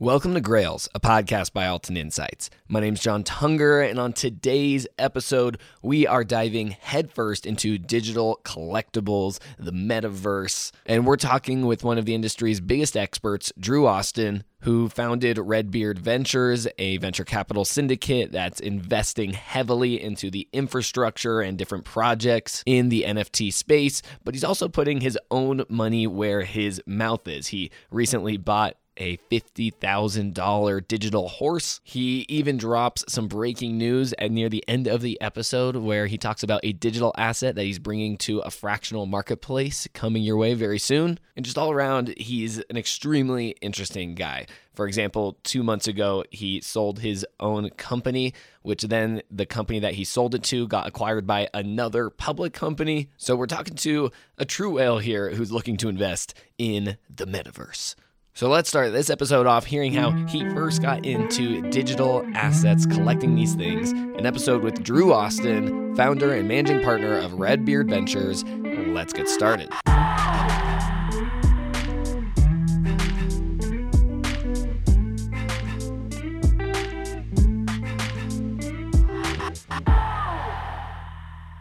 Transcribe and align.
Welcome 0.00 0.34
to 0.34 0.40
Grails, 0.40 0.88
a 0.92 0.98
podcast 0.98 1.52
by 1.52 1.68
Alton 1.68 1.96
Insights. 1.96 2.50
My 2.66 2.80
name 2.80 2.94
is 2.94 3.00
John 3.00 3.22
Tunger, 3.22 3.88
and 3.88 4.00
on 4.00 4.12
today's 4.12 4.88
episode, 4.98 5.56
we 5.82 6.04
are 6.04 6.24
diving 6.24 6.72
headfirst 6.80 7.46
into 7.46 7.78
digital 7.78 8.40
collectibles, 8.42 9.38
the 9.56 9.70
metaverse, 9.70 10.72
and 10.84 11.06
we're 11.06 11.14
talking 11.14 11.64
with 11.64 11.84
one 11.84 11.96
of 11.96 12.06
the 12.06 12.14
industry's 12.16 12.60
biggest 12.60 12.96
experts, 12.96 13.52
Drew 13.56 13.86
Austin, 13.86 14.42
who 14.62 14.88
founded 14.88 15.38
Redbeard 15.38 16.00
Ventures, 16.00 16.66
a 16.76 16.96
venture 16.96 17.24
capital 17.24 17.64
syndicate 17.64 18.32
that's 18.32 18.58
investing 18.58 19.34
heavily 19.34 20.02
into 20.02 20.28
the 20.28 20.48
infrastructure 20.52 21.40
and 21.40 21.56
different 21.56 21.84
projects 21.84 22.64
in 22.66 22.88
the 22.88 23.04
NFT 23.06 23.52
space, 23.52 24.02
but 24.24 24.34
he's 24.34 24.42
also 24.42 24.68
putting 24.68 25.02
his 25.02 25.16
own 25.30 25.62
money 25.68 26.08
where 26.08 26.42
his 26.42 26.82
mouth 26.84 27.28
is. 27.28 27.46
He 27.46 27.70
recently 27.92 28.36
bought 28.38 28.76
a 28.96 29.16
$50,000 29.30 30.88
digital 30.88 31.28
horse. 31.28 31.80
He 31.84 32.24
even 32.28 32.56
drops 32.56 33.04
some 33.08 33.28
breaking 33.28 33.76
news 33.78 34.14
at 34.18 34.30
near 34.30 34.48
the 34.48 34.64
end 34.68 34.86
of 34.86 35.00
the 35.00 35.20
episode 35.20 35.76
where 35.76 36.06
he 36.06 36.18
talks 36.18 36.42
about 36.42 36.60
a 36.62 36.72
digital 36.72 37.14
asset 37.16 37.54
that 37.54 37.64
he's 37.64 37.78
bringing 37.78 38.16
to 38.18 38.40
a 38.40 38.50
fractional 38.50 39.06
marketplace 39.06 39.88
coming 39.92 40.22
your 40.22 40.36
way 40.36 40.54
very 40.54 40.78
soon. 40.78 41.18
And 41.36 41.44
just 41.44 41.58
all 41.58 41.70
around, 41.70 42.14
he's 42.16 42.58
an 42.58 42.76
extremely 42.76 43.56
interesting 43.60 44.14
guy. 44.14 44.46
For 44.74 44.86
example, 44.86 45.38
two 45.44 45.62
months 45.62 45.86
ago, 45.86 46.24
he 46.30 46.60
sold 46.60 46.98
his 46.98 47.24
own 47.38 47.70
company, 47.70 48.34
which 48.62 48.82
then 48.82 49.22
the 49.30 49.46
company 49.46 49.78
that 49.80 49.94
he 49.94 50.04
sold 50.04 50.34
it 50.34 50.42
to 50.44 50.66
got 50.66 50.86
acquired 50.86 51.26
by 51.26 51.48
another 51.54 52.10
public 52.10 52.52
company. 52.52 53.08
So 53.16 53.36
we're 53.36 53.46
talking 53.46 53.76
to 53.76 54.10
a 54.36 54.44
true 54.44 54.70
whale 54.70 54.98
here 54.98 55.30
who's 55.30 55.52
looking 55.52 55.76
to 55.78 55.88
invest 55.88 56.34
in 56.58 56.96
the 57.08 57.26
metaverse. 57.26 57.94
So 58.36 58.48
let's 58.48 58.68
start 58.68 58.92
this 58.92 59.10
episode 59.10 59.46
off 59.46 59.64
hearing 59.64 59.92
how 59.92 60.10
he 60.26 60.40
first 60.50 60.82
got 60.82 61.06
into 61.06 61.62
digital 61.70 62.26
assets, 62.34 62.84
collecting 62.84 63.36
these 63.36 63.54
things. 63.54 63.92
An 63.92 64.26
episode 64.26 64.64
with 64.64 64.82
Drew 64.82 65.12
Austin, 65.12 65.94
founder 65.94 66.34
and 66.34 66.48
managing 66.48 66.82
partner 66.82 67.16
of 67.16 67.34
Redbeard 67.34 67.88
Ventures. 67.88 68.42
Let's 68.44 69.12
get 69.12 69.28
started. 69.28 69.68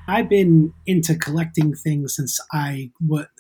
I've 0.07 0.27
been 0.27 0.73
into 0.87 1.13
collecting 1.13 1.75
things 1.75 2.15
since 2.15 2.39
I 2.51 2.89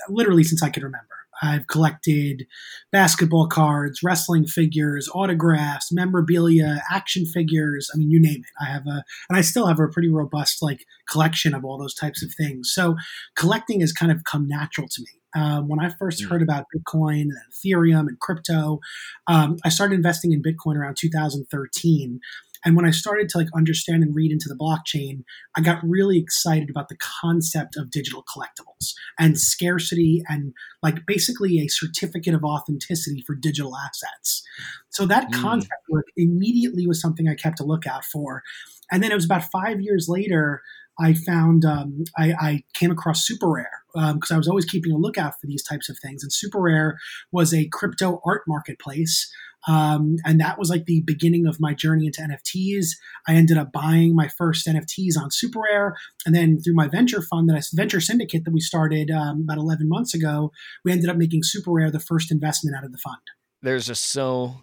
literally 0.07 0.43
since 0.43 0.61
I 0.61 0.69
could 0.69 0.83
remember. 0.83 1.07
I've 1.43 1.67
collected 1.67 2.47
basketball 2.91 3.47
cards, 3.47 4.01
wrestling 4.01 4.45
figures, 4.45 5.09
autographs, 5.13 5.91
memorabilia, 5.91 6.81
action 6.89 7.25
figures. 7.25 7.89
I 7.93 7.97
mean, 7.97 8.09
you 8.09 8.21
name 8.21 8.41
it. 8.41 8.63
I 8.63 8.71
have 8.71 8.87
a, 8.87 9.03
and 9.29 9.37
I 9.37 9.41
still 9.41 9.67
have 9.67 9.79
a 9.79 9.87
pretty 9.89 10.09
robust 10.09 10.61
like 10.61 10.85
collection 11.09 11.53
of 11.53 11.65
all 11.65 11.77
those 11.77 11.93
types 11.93 12.23
of 12.23 12.31
things. 12.33 12.71
So 12.73 12.95
collecting 13.35 13.81
has 13.81 13.91
kind 13.91 14.11
of 14.11 14.23
come 14.23 14.47
natural 14.47 14.87
to 14.87 15.01
me. 15.01 15.19
Um, 15.35 15.67
when 15.67 15.79
I 15.79 15.89
first 15.89 16.21
mm. 16.21 16.29
heard 16.29 16.41
about 16.41 16.65
Bitcoin 16.75 17.23
and 17.23 17.37
Ethereum 17.51 18.07
and 18.07 18.19
crypto, 18.19 18.79
um, 19.27 19.57
I 19.65 19.69
started 19.69 19.95
investing 19.95 20.31
in 20.31 20.43
Bitcoin 20.43 20.75
around 20.75 20.95
2013. 20.97 22.19
And 22.65 22.75
when 22.75 22.85
I 22.85 22.91
started 22.91 23.29
to 23.29 23.37
like 23.37 23.47
understand 23.55 24.03
and 24.03 24.15
read 24.15 24.31
into 24.31 24.49
the 24.49 24.55
blockchain, 24.55 25.23
I 25.55 25.61
got 25.61 25.83
really 25.83 26.17
excited 26.17 26.69
about 26.69 26.89
the 26.89 26.97
concept 26.97 27.75
of 27.77 27.91
digital 27.91 28.23
collectibles 28.23 28.93
and 29.19 29.39
scarcity 29.39 30.23
and 30.27 30.53
like 30.81 31.05
basically 31.05 31.59
a 31.59 31.67
certificate 31.67 32.33
of 32.33 32.43
authenticity 32.43 33.23
for 33.25 33.35
digital 33.35 33.75
assets. 33.77 34.43
So 34.89 35.05
that 35.05 35.29
mm. 35.29 35.41
concept 35.41 35.73
work 35.89 36.05
immediately 36.15 36.87
was 36.87 37.01
something 37.01 37.27
I 37.27 37.35
kept 37.35 37.59
a 37.59 37.65
lookout 37.65 38.05
for. 38.05 38.43
And 38.91 39.03
then 39.03 39.11
it 39.11 39.15
was 39.15 39.25
about 39.25 39.51
five 39.51 39.81
years 39.81 40.07
later, 40.07 40.61
I 40.99 41.13
found 41.13 41.65
um, 41.65 42.03
I, 42.17 42.33
I, 42.39 42.63
came 42.75 42.91
across 42.91 43.25
Super 43.25 43.49
Rare 43.49 43.81
because 43.93 44.31
um, 44.31 44.35
I 44.35 44.37
was 44.37 44.47
always 44.47 44.65
keeping 44.65 44.91
a 44.91 44.97
lookout 44.97 45.33
for 45.39 45.47
these 45.47 45.63
types 45.63 45.89
of 45.89 45.97
things. 45.97 46.21
And 46.21 46.31
Super 46.31 46.61
Rare 46.61 46.99
was 47.31 47.51
a 47.53 47.67
crypto 47.69 48.21
art 48.25 48.43
marketplace 48.47 49.31
um, 49.67 50.17
and 50.25 50.39
that 50.39 50.59
was 50.59 50.69
like 50.69 50.85
the 50.85 51.01
beginning 51.05 51.45
of 51.45 51.59
my 51.59 51.73
journey 51.73 52.05
into 52.05 52.21
NFTs. 52.21 52.87
I 53.27 53.35
ended 53.35 53.57
up 53.57 53.71
buying 53.71 54.15
my 54.15 54.27
first 54.27 54.67
NFTs 54.67 55.17
on 55.17 55.31
Super 55.31 55.61
Rare. 55.61 55.95
And 56.25 56.35
then 56.35 56.59
through 56.59 56.75
my 56.75 56.87
venture 56.87 57.21
fund, 57.21 57.49
that 57.49 57.55
I, 57.55 57.61
venture 57.73 58.01
syndicate 58.01 58.43
that 58.45 58.51
we 58.53 58.59
started 58.59 59.09
um, 59.09 59.41
about 59.43 59.57
11 59.57 59.87
months 59.87 60.13
ago, 60.13 60.51
we 60.83 60.91
ended 60.91 61.09
up 61.09 61.17
making 61.17 61.43
Super 61.43 61.71
Rare 61.71 61.91
the 61.91 61.99
first 61.99 62.31
investment 62.31 62.75
out 62.75 62.83
of 62.83 62.91
the 62.91 62.97
fund. 62.97 63.21
There's 63.61 63.87
just 63.87 64.05
so 64.05 64.55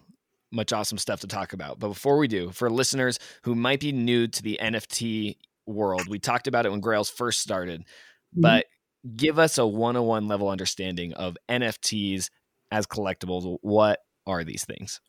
much 0.51 0.71
awesome 0.73 0.97
stuff 0.97 1.21
to 1.21 1.27
talk 1.27 1.53
about. 1.53 1.79
But 1.79 1.89
before 1.89 2.17
we 2.17 2.27
do, 2.27 2.51
for 2.51 2.69
listeners 2.69 3.17
who 3.43 3.55
might 3.55 3.79
be 3.79 3.91
new 3.91 4.27
to 4.27 4.43
the 4.43 4.59
NFT 4.61 5.37
world, 5.65 6.07
we 6.07 6.19
talked 6.19 6.47
about 6.47 6.65
it 6.65 6.71
when 6.71 6.81
Grails 6.81 7.09
first 7.09 7.39
started, 7.39 7.81
mm-hmm. 7.81 8.41
but 8.41 8.65
give 9.15 9.39
us 9.39 9.57
a 9.57 9.65
101 9.65 10.27
level 10.27 10.49
understanding 10.49 11.13
of 11.13 11.37
NFTs 11.49 12.29
as 12.71 12.85
collectibles. 12.85 13.57
What 13.61 13.99
are 14.25 14.43
these 14.43 14.65
things? 14.65 14.99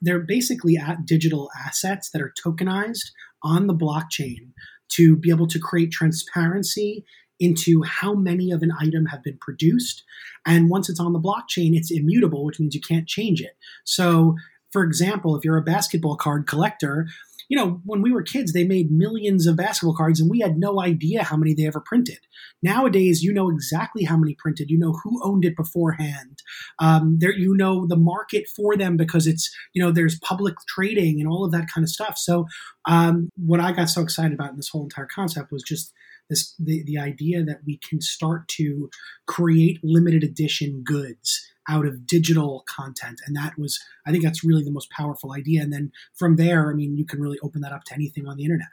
They're 0.00 0.20
basically 0.20 0.78
digital 1.04 1.50
assets 1.66 2.10
that 2.10 2.22
are 2.22 2.32
tokenized 2.44 3.10
on 3.42 3.66
the 3.66 3.74
blockchain 3.74 4.52
to 4.92 5.16
be 5.16 5.30
able 5.30 5.46
to 5.48 5.58
create 5.58 5.92
transparency 5.92 7.04
into 7.40 7.82
how 7.82 8.14
many 8.14 8.50
of 8.50 8.62
an 8.62 8.72
item 8.80 9.06
have 9.06 9.22
been 9.22 9.38
produced. 9.40 10.04
And 10.46 10.70
once 10.70 10.88
it's 10.88 11.00
on 11.00 11.12
the 11.12 11.20
blockchain, 11.20 11.74
it's 11.74 11.90
immutable, 11.90 12.44
which 12.44 12.60
means 12.60 12.74
you 12.74 12.80
can't 12.80 13.08
change 13.08 13.40
it. 13.40 13.56
So, 13.84 14.36
for 14.70 14.82
example, 14.84 15.36
if 15.36 15.44
you're 15.44 15.56
a 15.56 15.62
basketball 15.62 16.16
card 16.16 16.46
collector, 16.46 17.06
you 17.48 17.56
know, 17.56 17.80
when 17.84 18.02
we 18.02 18.12
were 18.12 18.22
kids, 18.22 18.52
they 18.52 18.64
made 18.64 18.90
millions 18.90 19.46
of 19.46 19.56
basketball 19.56 19.96
cards 19.96 20.20
and 20.20 20.30
we 20.30 20.40
had 20.40 20.58
no 20.58 20.80
idea 20.80 21.22
how 21.22 21.36
many 21.36 21.54
they 21.54 21.66
ever 21.66 21.80
printed. 21.80 22.18
Nowadays, 22.62 23.22
you 23.22 23.32
know 23.32 23.50
exactly 23.50 24.04
how 24.04 24.16
many 24.16 24.34
printed. 24.38 24.70
You 24.70 24.78
know 24.78 24.94
who 25.02 25.20
owned 25.22 25.44
it 25.44 25.56
beforehand. 25.56 26.42
Um, 26.80 27.16
there, 27.18 27.32
you 27.32 27.54
know 27.56 27.86
the 27.86 27.96
market 27.96 28.44
for 28.54 28.76
them 28.76 28.96
because 28.96 29.26
it's, 29.26 29.54
you 29.74 29.82
know, 29.82 29.90
there's 29.90 30.18
public 30.20 30.54
trading 30.68 31.20
and 31.20 31.28
all 31.28 31.44
of 31.44 31.52
that 31.52 31.68
kind 31.72 31.84
of 31.84 31.90
stuff. 31.90 32.16
So, 32.16 32.46
um, 32.86 33.30
what 33.36 33.60
I 33.60 33.72
got 33.72 33.88
so 33.88 34.02
excited 34.02 34.32
about 34.32 34.50
in 34.50 34.56
this 34.56 34.68
whole 34.68 34.84
entire 34.84 35.08
concept 35.12 35.52
was 35.52 35.62
just 35.62 35.92
this 36.30 36.54
the, 36.58 36.82
the 36.84 36.98
idea 36.98 37.44
that 37.44 37.60
we 37.66 37.78
can 37.88 38.00
start 38.00 38.48
to 38.48 38.90
create 39.26 39.78
limited 39.82 40.22
edition 40.22 40.82
goods 40.84 41.53
out 41.68 41.86
of 41.86 42.06
digital 42.06 42.64
content. 42.68 43.20
And 43.26 43.36
that 43.36 43.58
was, 43.58 43.80
I 44.06 44.10
think 44.10 44.24
that's 44.24 44.44
really 44.44 44.64
the 44.64 44.70
most 44.70 44.90
powerful 44.90 45.32
idea. 45.32 45.62
And 45.62 45.72
then 45.72 45.92
from 46.14 46.36
there, 46.36 46.70
I 46.70 46.74
mean, 46.74 46.96
you 46.96 47.06
can 47.06 47.20
really 47.20 47.38
open 47.42 47.62
that 47.62 47.72
up 47.72 47.84
to 47.84 47.94
anything 47.94 48.26
on 48.26 48.36
the 48.36 48.44
internet. 48.44 48.68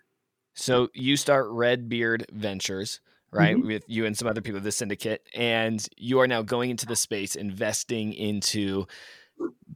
So 0.53 0.89
you 0.93 1.15
start 1.15 1.47
Redbeard 1.49 2.25
Ventures, 2.31 2.99
right? 3.31 3.55
Mm-hmm. 3.55 3.67
With 3.67 3.83
you 3.87 4.05
and 4.05 4.17
some 4.17 4.27
other 4.27 4.41
people, 4.41 4.57
of 4.57 4.63
the 4.63 4.71
syndicate, 4.71 5.25
and 5.33 5.87
you 5.95 6.19
are 6.19 6.27
now 6.27 6.41
going 6.41 6.69
into 6.69 6.85
the 6.85 6.97
space, 6.97 7.35
investing 7.35 8.13
into 8.13 8.85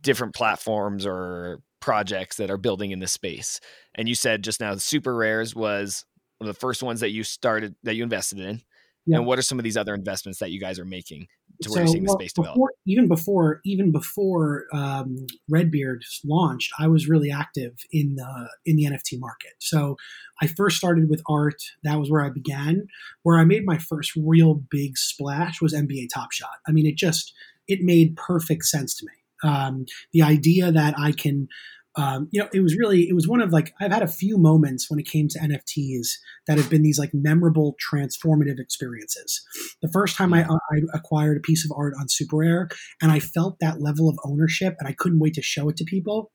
different 0.02 0.36
platforms 0.36 1.06
or 1.06 1.62
projects 1.80 2.38
that 2.38 2.52
are 2.52 2.58
building 2.58 2.92
in 2.92 3.00
the 3.00 3.08
space. 3.08 3.62
And 3.96 4.10
you 4.10 4.16
said 4.16 4.44
just 4.44 4.60
now, 4.60 4.76
Super 4.76 5.16
Rares 5.16 5.56
was 5.56 6.04
one 6.40 6.50
of 6.50 6.56
the 6.56 6.60
first 6.60 6.84
ones 6.84 7.00
that 7.00 7.12
you 7.12 7.24
started 7.24 7.76
that 7.84 7.96
you 7.96 8.04
invested 8.04 8.40
in. 8.40 8.62
Yeah. 9.06 9.18
And 9.18 9.26
what 9.26 9.38
are 9.38 9.44
some 9.44 9.60
of 9.60 9.64
these 9.64 9.78
other 9.78 9.94
investments 9.94 10.40
that 10.40 10.52
you 10.52 10.60
guys 10.60 10.80
are 10.80 10.86
making 10.86 11.28
to 11.62 11.70
where 11.70 11.76
so, 11.76 11.80
you're 11.82 11.88
seeing 11.88 12.06
well, 12.06 12.18
the 12.18 12.24
space 12.24 12.34
before, 12.34 12.54
develop? 12.54 12.72
Even 12.88 13.08
before, 13.08 13.62
even 13.64 13.92
before 13.92 14.66
um, 14.74 15.28
Redbeard 15.48 16.04
launched, 16.26 16.74
I 16.80 16.88
was 16.88 17.08
really 17.08 17.32
active 17.32 17.74
in 17.92 18.16
the 18.16 18.50
in 18.66 18.78
the 18.78 18.86
NFT 18.86 19.20
market. 19.20 19.54
So 19.60 19.96
I 20.42 20.48
first 20.48 20.78
started 20.78 21.10
with 21.10 21.22
art. 21.30 21.62
That 21.84 22.00
was 22.00 22.10
where 22.10 22.24
I 22.26 22.30
began. 22.30 22.88
Where 23.24 23.38
I 23.38 23.46
made 23.46 23.64
my 23.66 23.78
first 23.78 24.14
real 24.16 24.56
big 24.56 24.98
splash 24.98 25.62
was 25.62 25.74
NBA 25.74 26.08
Top 26.14 26.32
Shot. 26.32 26.58
I 26.68 26.72
mean, 26.72 26.88
it 26.88 26.98
just 26.98 27.34
it 27.68 27.82
made 27.82 28.16
perfect 28.16 28.66
sense 28.66 28.96
to 28.98 29.06
me. 29.06 29.50
Um, 29.50 29.86
the 30.14 30.24
idea 30.24 30.72
that 30.72 30.96
I 30.98 31.12
can 31.12 31.48
um, 31.98 32.28
you 32.32 32.42
know, 32.42 32.50
it 32.54 32.60
was 32.60 32.76
really, 32.76 33.08
it 33.08 33.14
was 33.14 33.28
one 33.28 33.42
of 33.42 33.52
like, 33.52 33.74
I've 33.80 33.92
had 33.92 34.04
a 34.04 34.08
few 34.08 34.38
moments 34.38 34.90
when 34.90 35.00
it 35.00 35.08
came 35.08 35.28
to 35.30 35.40
NFTs 35.40 36.08
that 36.48 36.58
have 36.58 36.70
been 36.70 36.82
these 36.82 37.00
like 37.00 37.12
memorable, 37.14 37.76
transformative 37.92 38.60
experiences. 38.60 39.42
The 39.82 39.92
first 39.92 40.18
time 40.18 40.34
I, 40.34 40.44
I 40.44 40.82
acquired 40.94 41.38
a 41.38 41.42
piece 41.42 41.64
of 41.64 41.72
art 41.76 41.94
on 42.00 42.10
Super 42.10 42.38
Rare 42.38 42.70
and 43.02 43.12
I 43.12 43.20
felt 43.20 43.60
that 43.60 43.82
level 43.82 44.10
of 44.10 44.20
ownership 44.26 44.76
and 44.80 44.90
I 44.90 44.96
couldn't 44.98 45.20
wait 45.20 45.36
to 45.36 45.42
show 45.42 45.70
it 45.70 45.78
to 45.78 45.86
people. 45.86 46.32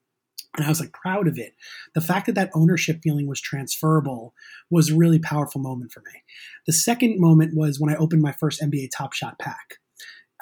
And 0.56 0.64
I 0.64 0.68
was 0.68 0.80
like 0.80 0.92
proud 0.92 1.28
of 1.28 1.38
it. 1.38 1.52
The 1.94 2.00
fact 2.00 2.26
that 2.26 2.34
that 2.34 2.50
ownership 2.54 3.00
feeling 3.02 3.28
was 3.28 3.40
transferable 3.40 4.34
was 4.70 4.90
a 4.90 4.96
really 4.96 5.18
powerful 5.18 5.60
moment 5.60 5.92
for 5.92 6.00
me. 6.00 6.22
The 6.66 6.72
second 6.72 7.20
moment 7.20 7.52
was 7.54 7.78
when 7.78 7.92
I 7.92 7.98
opened 7.98 8.22
my 8.22 8.32
first 8.32 8.60
NBA 8.60 8.88
Top 8.96 9.12
Shot 9.12 9.38
pack 9.38 9.76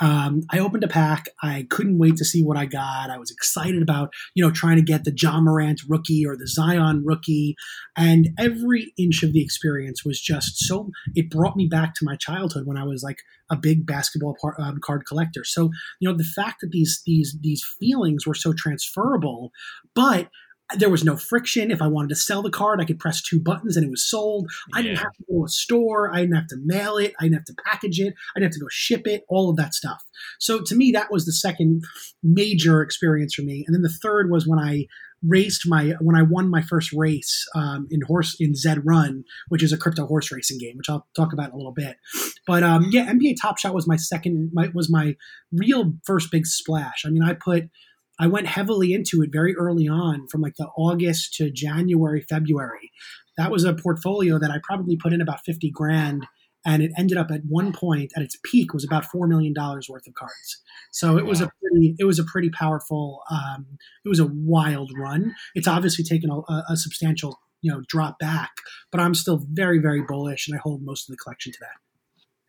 Um, 0.00 0.42
I 0.50 0.58
opened 0.58 0.84
a 0.84 0.88
pack. 0.88 1.28
I 1.42 1.66
couldn't 1.70 1.98
wait 1.98 2.16
to 2.16 2.24
see 2.24 2.42
what 2.42 2.56
I 2.56 2.66
got. 2.66 3.10
I 3.10 3.18
was 3.18 3.30
excited 3.30 3.82
about, 3.82 4.12
you 4.34 4.44
know, 4.44 4.50
trying 4.50 4.76
to 4.76 4.82
get 4.82 5.04
the 5.04 5.14
Ja 5.16 5.40
Morant 5.40 5.80
rookie 5.88 6.24
or 6.26 6.36
the 6.36 6.46
Zion 6.46 7.02
rookie. 7.04 7.56
And 7.96 8.28
every 8.38 8.92
inch 8.96 9.22
of 9.22 9.32
the 9.32 9.42
experience 9.42 10.04
was 10.04 10.20
just 10.20 10.58
so, 10.58 10.90
it 11.14 11.30
brought 11.30 11.56
me 11.56 11.66
back 11.66 11.94
to 11.94 12.04
my 12.04 12.16
childhood 12.16 12.66
when 12.66 12.76
I 12.76 12.84
was 12.84 13.02
like 13.02 13.18
a 13.50 13.56
big 13.56 13.86
basketball 13.86 14.36
par, 14.40 14.54
um, 14.58 14.78
card 14.82 15.04
collector. 15.06 15.42
So, 15.44 15.70
you 16.00 16.08
know, 16.08 16.16
the 16.16 16.24
fact 16.24 16.60
that 16.60 16.70
these, 16.70 17.02
these, 17.06 17.36
these 17.40 17.64
feelings 17.80 18.26
were 18.26 18.34
so 18.34 18.52
transferable, 18.52 19.50
but 19.94 20.28
there 20.76 20.90
was 20.90 21.04
no 21.04 21.16
friction. 21.16 21.70
If 21.70 21.80
I 21.80 21.86
wanted 21.86 22.10
to 22.10 22.16
sell 22.16 22.42
the 22.42 22.50
card, 22.50 22.80
I 22.80 22.84
could 22.84 22.98
press 22.98 23.22
two 23.22 23.40
buttons 23.40 23.76
and 23.76 23.86
it 23.86 23.90
was 23.90 24.04
sold. 24.04 24.50
I 24.74 24.82
didn't 24.82 24.98
have 24.98 25.12
to 25.12 25.24
go 25.28 25.38
to 25.38 25.44
a 25.44 25.48
store. 25.48 26.12
I 26.12 26.20
didn't 26.20 26.36
have 26.36 26.48
to 26.48 26.58
mail 26.62 26.98
it. 26.98 27.14
I 27.18 27.24
didn't 27.24 27.36
have 27.36 27.44
to 27.46 27.56
package 27.64 28.00
it. 28.00 28.14
I 28.36 28.40
didn't 28.40 28.52
have 28.52 28.58
to 28.58 28.64
go 28.64 28.68
ship 28.70 29.06
it, 29.06 29.24
all 29.28 29.50
of 29.50 29.56
that 29.56 29.74
stuff. 29.74 30.04
So 30.38 30.60
to 30.62 30.76
me, 30.76 30.90
that 30.92 31.10
was 31.10 31.24
the 31.24 31.32
second 31.32 31.84
major 32.22 32.82
experience 32.82 33.34
for 33.34 33.42
me. 33.42 33.64
And 33.66 33.74
then 33.74 33.82
the 33.82 33.88
third 33.88 34.30
was 34.30 34.46
when 34.46 34.58
I 34.58 34.86
raced 35.26 35.66
my 35.66 35.94
when 36.00 36.14
I 36.14 36.22
won 36.22 36.48
my 36.48 36.62
first 36.62 36.92
race 36.92 37.44
um, 37.54 37.88
in 37.90 38.02
horse 38.02 38.36
in 38.38 38.54
Zed 38.54 38.84
Run, 38.84 39.24
which 39.48 39.62
is 39.62 39.72
a 39.72 39.78
crypto 39.78 40.06
horse 40.06 40.30
racing 40.30 40.58
game, 40.58 40.76
which 40.76 40.88
I'll 40.88 41.06
talk 41.16 41.32
about 41.32 41.48
in 41.48 41.54
a 41.54 41.56
little 41.56 41.72
bit. 41.72 41.96
But 42.46 42.62
um, 42.62 42.88
yeah, 42.90 43.10
NBA 43.10 43.36
Top 43.40 43.58
Shot 43.58 43.74
was 43.74 43.86
my 43.86 43.96
second 43.96 44.50
my, 44.52 44.68
was 44.74 44.90
my 44.90 45.16
real 45.52 45.94
first 46.04 46.30
big 46.30 46.46
splash. 46.46 47.04
I 47.04 47.10
mean, 47.10 47.22
I 47.22 47.34
put 47.34 47.68
I 48.18 48.26
went 48.26 48.46
heavily 48.46 48.92
into 48.92 49.22
it 49.22 49.30
very 49.32 49.54
early 49.56 49.88
on 49.88 50.26
from 50.28 50.40
like 50.40 50.56
the 50.56 50.68
August 50.76 51.34
to 51.34 51.50
January, 51.50 52.24
February. 52.28 52.90
That 53.36 53.50
was 53.50 53.64
a 53.64 53.74
portfolio 53.74 54.38
that 54.38 54.50
I 54.50 54.58
probably 54.62 54.96
put 54.96 55.12
in 55.12 55.20
about 55.20 55.44
50 55.44 55.70
grand 55.70 56.26
and 56.66 56.82
it 56.82 56.90
ended 56.98 57.16
up 57.16 57.30
at 57.30 57.42
one 57.46 57.72
point 57.72 58.12
at 58.16 58.22
its 58.22 58.36
peak 58.44 58.74
was 58.74 58.84
about 58.84 59.04
four 59.04 59.26
million 59.26 59.52
dollars 59.52 59.88
worth 59.88 60.06
of 60.06 60.14
cards. 60.14 60.62
So 60.92 61.16
it 61.16 61.24
was 61.24 61.40
a 61.40 61.50
pretty 61.60 61.94
it 61.98 62.04
was 62.04 62.18
a 62.18 62.24
pretty 62.24 62.50
powerful 62.50 63.22
um, 63.30 63.66
it 64.04 64.08
was 64.08 64.20
a 64.20 64.26
wild 64.26 64.90
run. 64.96 65.34
It's 65.54 65.68
obviously 65.68 66.04
taken 66.04 66.30
a, 66.30 66.62
a, 66.68 66.76
substantial 66.76 67.38
you 67.62 67.72
know 67.72 67.82
drop 67.88 68.18
back, 68.18 68.50
but 68.90 69.00
I'm 69.00 69.14
still 69.14 69.44
very 69.50 69.78
very 69.78 70.02
bullish 70.02 70.48
and 70.48 70.56
I 70.56 70.60
hold 70.62 70.82
most 70.82 71.08
of 71.08 71.12
the 71.12 71.18
collection 71.18 71.52
today. 71.52 71.66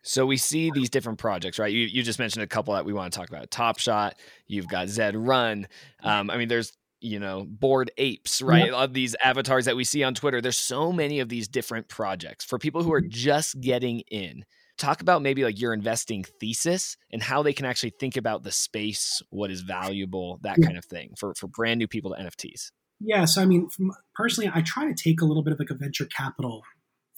So 0.02 0.24
we 0.24 0.36
see 0.36 0.70
these 0.70 0.90
different 0.90 1.18
projects, 1.18 1.58
right? 1.58 1.72
You 1.72 1.86
you 1.86 2.02
just 2.02 2.18
mentioned 2.18 2.42
a 2.42 2.46
couple 2.46 2.74
that 2.74 2.84
we 2.84 2.92
want 2.92 3.12
to 3.12 3.18
talk 3.18 3.28
about. 3.28 3.50
Top 3.50 3.78
Shot, 3.78 4.16
you've 4.46 4.68
got 4.68 4.88
Zed 4.88 5.14
Run. 5.16 5.66
Um, 6.02 6.30
I 6.30 6.36
mean, 6.36 6.48
there's 6.48 6.72
you 7.00 7.18
know 7.18 7.46
bored 7.48 7.90
apes 7.96 8.42
right 8.42 8.66
yep. 8.66 8.74
of 8.74 8.92
these 8.92 9.16
avatars 9.24 9.64
that 9.64 9.74
we 9.74 9.84
see 9.84 10.02
on 10.04 10.14
twitter 10.14 10.40
there's 10.40 10.58
so 10.58 10.92
many 10.92 11.20
of 11.20 11.28
these 11.28 11.48
different 11.48 11.88
projects 11.88 12.44
for 12.44 12.58
people 12.58 12.82
who 12.82 12.92
are 12.92 13.00
mm-hmm. 13.00 13.10
just 13.10 13.58
getting 13.60 14.00
in 14.10 14.44
talk 14.76 15.00
about 15.00 15.22
maybe 15.22 15.44
like 15.44 15.60
your 15.60 15.72
investing 15.72 16.24
thesis 16.40 16.96
and 17.10 17.22
how 17.22 17.42
they 17.42 17.52
can 17.52 17.66
actually 17.66 17.92
think 17.98 18.16
about 18.16 18.42
the 18.42 18.52
space 18.52 19.22
what 19.30 19.50
is 19.50 19.62
valuable 19.62 20.38
that 20.42 20.58
yeah. 20.58 20.66
kind 20.66 20.78
of 20.78 20.84
thing 20.84 21.12
for 21.16 21.34
for 21.34 21.48
brand 21.48 21.78
new 21.78 21.88
people 21.88 22.14
to 22.14 22.22
nfts 22.22 22.70
yeah 23.00 23.24
so 23.24 23.40
i 23.40 23.46
mean 23.46 23.68
from, 23.70 23.92
personally 24.14 24.50
i 24.54 24.60
try 24.60 24.84
to 24.84 24.94
take 24.94 25.20
a 25.22 25.24
little 25.24 25.42
bit 25.42 25.52
of 25.52 25.58
like 25.58 25.70
a 25.70 25.74
venture 25.74 26.06
capital 26.06 26.62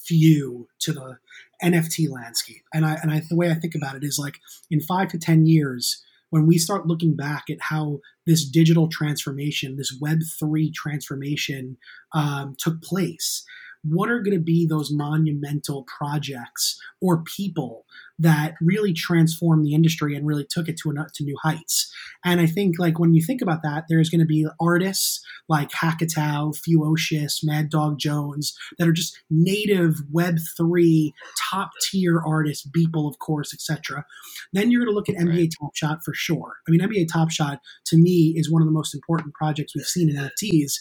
view 0.08 0.68
to 0.80 0.92
the 0.92 1.18
NFT 1.62 2.10
landscape. 2.10 2.62
And 2.72 2.84
I 2.84 2.98
and 3.02 3.10
I 3.10 3.22
the 3.28 3.36
way 3.36 3.50
I 3.50 3.54
think 3.54 3.74
about 3.74 3.96
it 3.96 4.04
is 4.04 4.18
like 4.18 4.38
in 4.70 4.80
five 4.80 5.08
to 5.08 5.18
ten 5.18 5.46
years, 5.46 6.02
when 6.30 6.46
we 6.46 6.58
start 6.58 6.86
looking 6.86 7.14
back 7.14 7.44
at 7.50 7.58
how 7.60 8.00
this 8.26 8.44
digital 8.44 8.88
transformation, 8.88 9.76
this 9.76 9.96
Web 10.00 10.20
three 10.38 10.70
transformation 10.70 11.76
um, 12.14 12.56
took 12.58 12.82
place, 12.82 13.44
what 13.84 14.08
are 14.08 14.20
going 14.20 14.36
to 14.36 14.42
be 14.42 14.66
those 14.66 14.92
monumental 14.92 15.84
projects 15.84 16.80
or 17.00 17.22
people 17.24 17.84
that 18.18 18.54
really 18.60 18.92
transformed 18.92 19.66
the 19.66 19.74
industry 19.74 20.14
and 20.14 20.26
really 20.26 20.46
took 20.48 20.68
it 20.68 20.76
to, 20.76 20.90
an, 20.90 21.04
to 21.14 21.24
new 21.24 21.36
heights. 21.42 21.92
And 22.24 22.40
I 22.40 22.46
think 22.46 22.78
like 22.78 22.98
when 22.98 23.14
you 23.14 23.22
think 23.22 23.42
about 23.42 23.62
that, 23.64 23.84
there's 23.88 24.08
going 24.08 24.20
to 24.20 24.26
be 24.26 24.46
artists 24.60 25.24
like 25.48 25.70
Hackatao, 25.70 26.56
Fewocious, 26.56 27.40
Mad 27.42 27.68
Dog 27.68 27.98
Jones 27.98 28.56
that 28.78 28.86
are 28.86 28.92
just 28.92 29.18
native 29.28 29.96
Web3 30.14 31.12
top 31.50 31.70
tier 31.82 32.22
artists, 32.24 32.66
Beeple, 32.66 33.10
of 33.10 33.18
course, 33.18 33.52
etc. 33.52 34.04
Then 34.52 34.70
you're 34.70 34.84
going 34.84 34.92
to 34.92 34.94
look 34.94 35.08
at 35.08 35.16
NBA 35.16 35.50
Top 35.58 35.74
Shot 35.74 36.04
for 36.04 36.14
sure. 36.14 36.58
I 36.68 36.70
mean, 36.70 36.80
NBA 36.80 37.08
Top 37.12 37.30
Shot 37.30 37.58
to 37.86 37.96
me 37.96 38.34
is 38.36 38.50
one 38.50 38.62
of 38.62 38.66
the 38.66 38.72
most 38.72 38.94
important 38.94 39.34
projects 39.34 39.74
we've 39.74 39.84
seen 39.84 40.08
in 40.08 40.16
NFTs. 40.16 40.74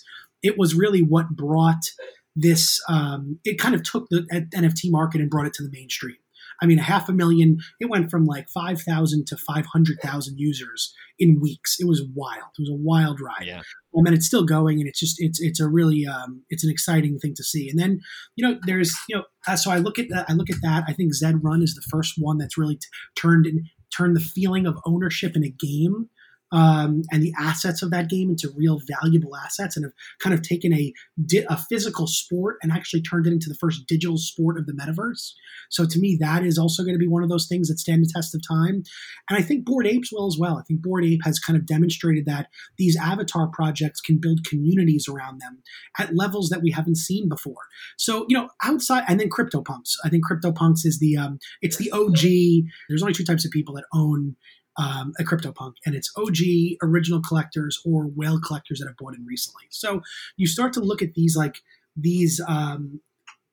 It 0.44 0.58
was 0.58 0.76
really 0.76 1.02
what 1.02 1.30
brought 1.30 1.84
this 2.36 2.80
um, 2.90 3.40
it 3.44 3.60
kind 3.60 3.76
of 3.76 3.84
took 3.84 4.08
the 4.10 4.26
NFT 4.56 4.92
market 4.92 5.22
and 5.22 5.30
brought 5.30 5.48
it 5.48 5.54
to 5.54 5.64
the 5.64 5.70
mainstream. 5.72 6.16
I 6.62 6.68
mean, 6.68 6.78
a 6.78 6.84
half 6.84 7.10
a 7.10 7.12
million, 7.12 7.58
it 7.80 7.90
went 7.90 8.12
from 8.12 8.26
like 8.26 8.48
5,000 8.50 9.26
to 9.28 9.38
500,000 9.38 10.38
users 10.38 10.94
in 11.18 11.40
weeks. 11.42 11.78
It 11.80 11.88
was 11.88 12.04
wild. 12.14 12.52
It 12.58 12.62
was 12.62 12.70
a 12.70 12.78
wild 12.84 13.20
ride. 13.20 13.48
Yeah. 13.48 13.62
Um, 13.98 14.06
and 14.06 14.14
it's 14.14 14.28
still 14.28 14.46
going 14.46 14.80
and 14.80 14.88
it's 14.88 15.00
just, 15.00 15.16
it's, 15.20 15.42
it's 15.42 15.60
a 15.60 15.68
really, 15.68 16.06
um, 16.06 16.44
it's 16.50 16.64
an 16.64 16.70
exciting 16.70 17.18
thing 17.18 17.34
to 17.36 17.44
see. 17.44 17.68
And 17.68 17.80
then, 17.80 18.00
you 18.36 18.48
know, 18.48 18.60
there's, 18.68 18.96
you 19.10 19.16
know, 19.16 19.24
uh, 19.48 19.56
so 19.56 19.72
I 19.72 19.78
look 19.78 19.98
at 19.98 20.08
that, 20.10 20.26
I 20.30 20.34
look 20.34 20.52
at 20.52 20.62
that. 20.62 20.84
I 20.88 20.94
think 20.94 21.16
Zed 21.16 21.44
Run 21.44 21.64
is 21.64 21.74
the 21.74 21.88
first 21.90 22.14
one 22.18 22.38
that's 22.38 22.58
really 22.58 22.76
t- 22.76 22.88
turned 23.20 23.48
in, 23.48 23.66
turned 23.96 24.16
the 24.16 24.22
feeling 24.22 24.68
of 24.68 24.78
ownership 24.86 25.36
in 25.36 25.44
a 25.44 25.50
game 25.50 26.10
um, 26.52 27.04
and 27.12 27.24
the 27.24 27.34
assets 27.40 27.82
of 27.82 27.92
that 27.92 28.10
game 28.10 28.30
into 28.30 28.52
real 28.56 28.82
valuable 29.02 29.36
assets 29.38 29.78
and 29.78 29.86
have 29.86 29.94
kind 30.20 30.34
of 30.34 30.42
taken 30.42 30.74
a, 30.74 30.94
a 31.50 31.58
physical 31.58 32.08
sport 32.08 32.58
and 32.62 32.72
actually 32.72 33.02
turned 33.02 33.26
it 33.28 33.34
into 33.34 33.50
the 33.50 33.56
first 33.56 33.88
digital 33.88 34.18
sport 34.18 34.58
of 34.58 34.66
the 34.66 34.74
metaverse. 34.74 35.32
So 35.70 35.86
to 35.86 36.00
me, 36.00 36.18
that 36.20 36.44
is 36.46 36.58
also 36.58 36.84
going 36.84 36.96
to 36.96 37.00
be 37.00 37.08
one 37.08 37.24
of 37.24 37.30
those 37.30 37.48
things 37.48 37.70
that 37.70 37.80
stand 37.80 38.04
the 38.04 38.12
test 38.14 38.36
of 38.36 38.42
time. 38.46 38.84
And 39.30 39.40
I 39.40 39.42
think 39.42 39.66
Bored 39.66 39.88
Apes 39.88 40.12
will 40.12 40.28
as 40.28 40.38
well. 40.38 40.58
I 40.58 40.64
think 40.64 40.82
Bored 40.82 41.06
Ape 41.06 41.24
has 41.24 41.40
kind 41.40 41.58
of 41.58 41.66
demonstrated 41.66 42.26
that 42.26 42.48
these 42.78 42.98
avatar 42.98 43.48
projects 43.48 44.02
can 44.02 44.18
build 44.18 44.46
communities 44.46 45.08
around 45.08 45.40
them 45.40 45.64
at 45.98 46.16
levels 46.16 46.50
that 46.50 46.62
we 46.62 46.72
haven't 46.72 46.98
seen 46.98 47.30
before. 47.30 47.64
So, 47.98 48.26
you 48.28 48.38
know, 48.38 48.50
outside, 48.64 49.04
and 49.08 49.20
then 49.20 49.30
CryptoPunks. 49.30 49.94
I 50.04 50.10
think 50.10 50.26
CryptoPunks 50.26 50.86
is 50.86 51.00
the, 51.00 51.16
um, 51.16 51.40
it's 51.62 51.78
the 51.78 51.92
OG. 51.92 52.68
There's 52.90 53.02
only 53.02 53.14
two 53.14 53.24
types 53.24 53.46
of 53.46 53.52
people 53.52 53.76
that 53.76 53.86
own 53.94 54.36
um, 54.78 55.14
a 55.20 55.24
CryptoPunk, 55.24 55.74
and 55.86 55.96
it's 55.96 56.12
OG 56.18 56.38
original 56.82 57.22
collectors 57.22 57.80
or 57.86 58.06
whale 58.08 58.40
collectors 58.40 58.80
that 58.80 58.88
have 58.88 58.98
bought 58.98 59.16
in 59.16 59.26
recently. 59.26 59.66
So 59.70 60.02
you 60.38 60.48
start 60.48 60.74
to 60.74 60.80
look 60.80 61.02
at 61.02 61.14
these 61.14 61.36
like 61.36 61.58
these 61.96 62.42
um, 62.48 63.02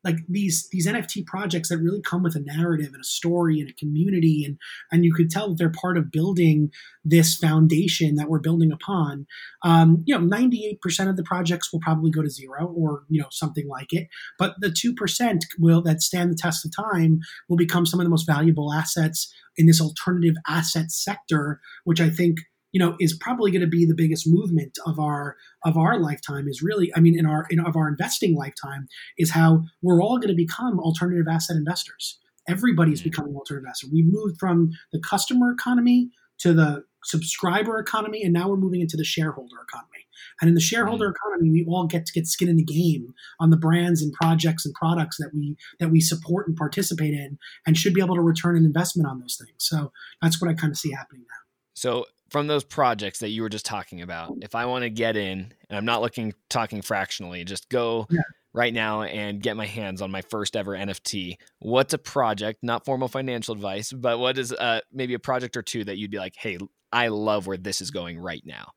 like 0.05 0.17
these 0.29 0.69
these 0.71 0.87
NFT 0.87 1.27
projects 1.27 1.69
that 1.69 1.79
really 1.79 2.00
come 2.00 2.23
with 2.23 2.37
a 2.37 2.41
narrative 2.41 2.91
and 2.93 3.00
a 3.00 3.05
story 3.05 3.61
and 3.61 3.69
a 3.69 3.75
community 3.75 4.45
and 4.47 4.56
and 4.93 5.05
you 5.05 5.12
could 5.12 5.31
tell 5.31 5.49
that 5.49 5.59
they're 5.59 5.71
part 5.71 5.99
of 5.99 6.11
building 6.11 6.71
this 7.05 7.37
foundation 7.37 8.15
that 8.15 8.29
we're 8.29 8.39
building 8.41 8.71
upon. 8.71 9.27
Um, 9.65 10.05
you 10.06 10.15
know, 10.15 10.25
ninety 10.25 10.67
eight 10.67 10.81
percent 10.81 11.11
of 11.11 11.17
the 11.17 11.25
projects 11.25 11.73
will 11.73 11.81
probably 11.81 12.11
go 12.11 12.23
to 12.23 12.31
zero 12.31 12.67
or 12.67 13.03
you 13.09 13.21
know 13.21 13.29
something 13.31 13.67
like 13.69 13.93
it, 13.93 14.09
but 14.39 14.55
the 14.61 14.71
two 14.71 14.95
percent 14.95 15.45
will 15.59 15.83
that 15.83 16.03
stand 16.03 16.31
the 16.31 16.37
test 16.37 16.65
of 16.65 16.73
time 16.75 17.21
will 17.49 17.56
become 17.56 17.87
some 17.87 18.00
of 18.00 18.05
the 18.05 18.11
most 18.11 18.27
valuable 18.27 18.73
assets 18.73 19.33
in 19.56 19.67
this 19.67 19.81
alternative 19.81 20.37
asset 20.47 20.91
sector, 20.91 21.61
which 21.85 22.00
I 22.00 22.09
think 22.09 22.39
you 22.73 22.79
know 22.79 22.97
is 23.00 23.17
probably 23.19 23.50
going 23.50 23.62
to 23.62 23.67
be 23.67 23.87
the 23.87 23.94
biggest 23.94 24.26
movement 24.26 24.79
of 24.87 24.99
our 24.99 25.37
of 25.65 25.76
our 25.76 25.99
lifetime 25.99 26.49
is 26.49 26.62
really 26.62 26.93
i 26.97 27.00
mean 27.00 27.19
in 27.19 27.26
our 27.26 27.47
in 27.50 27.61
of 27.61 27.76
our 27.76 27.88
investing 27.88 28.37
lifetime 28.37 28.88
is 29.16 29.31
how 29.31 29.62
we're 29.83 30.02
all 30.02 30.19
going 30.19 30.28
to 30.28 30.35
become 30.35 30.78
alternative 30.81 31.26
asset 31.28 31.57
investors. 31.57 32.19
Everybody's 32.49 33.00
mm-hmm. 33.00 33.11
becoming 33.11 33.35
alternative 33.35 33.66
investor 33.66 33.88
we 33.93 34.02
moved 34.02 34.38
from 34.38 34.71
the 34.93 35.00
customer 35.00 35.52
economy 35.52 36.11
to 36.38 36.52
the 36.52 36.85
subscriber 37.04 37.78
economy 37.78 38.23
and 38.23 38.33
now 38.33 38.49
we're 38.49 38.57
moving 38.57 38.81
into 38.81 38.97
the 38.97 39.04
shareholder 39.04 39.57
economy. 39.66 40.07
And 40.40 40.49
in 40.49 40.54
the 40.54 40.61
shareholder 40.61 41.07
mm-hmm. 41.07 41.33
economy 41.33 41.50
we 41.50 41.66
all 41.69 41.87
get 41.87 42.07
to 42.07 42.12
get 42.12 42.26
skin 42.26 42.49
in 42.49 42.57
the 42.57 42.64
game 42.64 43.14
on 43.38 43.50
the 43.50 43.57
brands 43.57 44.02
and 44.02 44.12
projects 44.12 44.64
and 44.64 44.75
products 44.75 45.16
that 45.19 45.31
we 45.35 45.57
that 45.78 45.90
we 45.90 46.00
support 46.00 46.49
and 46.49 46.57
participate 46.57 47.14
in 47.14 47.38
and 47.66 47.76
should 47.76 47.95
be 47.95 48.02
able 48.02 48.14
to 48.14 48.21
return 48.21 48.57
an 48.57 48.64
investment 48.64 49.09
on 49.09 49.21
those 49.21 49.37
things. 49.37 49.59
So 49.59 49.93
that's 50.23 50.40
what 50.40 50.50
i 50.50 50.54
kind 50.54 50.71
of 50.71 50.78
see 50.78 50.93
happening 50.93 51.23
now. 51.23 51.43
So 51.75 52.07
from 52.30 52.47
those 52.47 52.64
projects 52.64 53.20
that 53.20 53.30
you 53.30 53.42
were 53.42 53.49
just 53.49 53.66
talking 53.66 54.02
about, 54.02 54.37
if 54.42 54.54
I 54.54 54.66
want 54.66 54.82
to 54.82 54.90
get 54.90 55.16
in, 55.16 55.52
and 55.68 55.78
I'm 55.78 55.85
not 55.85 56.02
looking 56.02 56.35
talking 56.50 56.82
fractionally, 56.82 57.44
just 57.44 57.68
go 57.68 58.06
yeah. 58.11 58.20
right 58.52 58.73
now 58.73 59.02
and 59.02 59.42
get 59.42 59.56
my 59.56 59.66
hands 59.66 60.02
on 60.02 60.11
my 60.11 60.23
first 60.23 60.56
ever 60.56 60.73
NFT. 60.73 61.37
What's 61.61 61.94
a 61.94 61.99
project, 61.99 62.61
not 62.62 62.85
formal 62.85 63.08
financial 63.08 63.54
advice, 63.54 63.92
but 63.92 64.18
what 64.18 64.38
is 64.38 64.52
uh, 64.52 64.80
maybe 64.92 65.14
a 65.14 65.18
project 65.18 65.56
or 65.56 65.62
two 65.62 65.85
that 65.85 65.97
you'd 65.97 66.11
be 66.11 66.18
like, 66.18 66.35
hey, 66.37 66.58
I 66.92 67.08
love 67.08 67.47
where 67.47 67.56
this 67.56 67.80
is 67.80 67.90
going 67.90 68.18
right 68.18 68.42
now? 68.44 68.73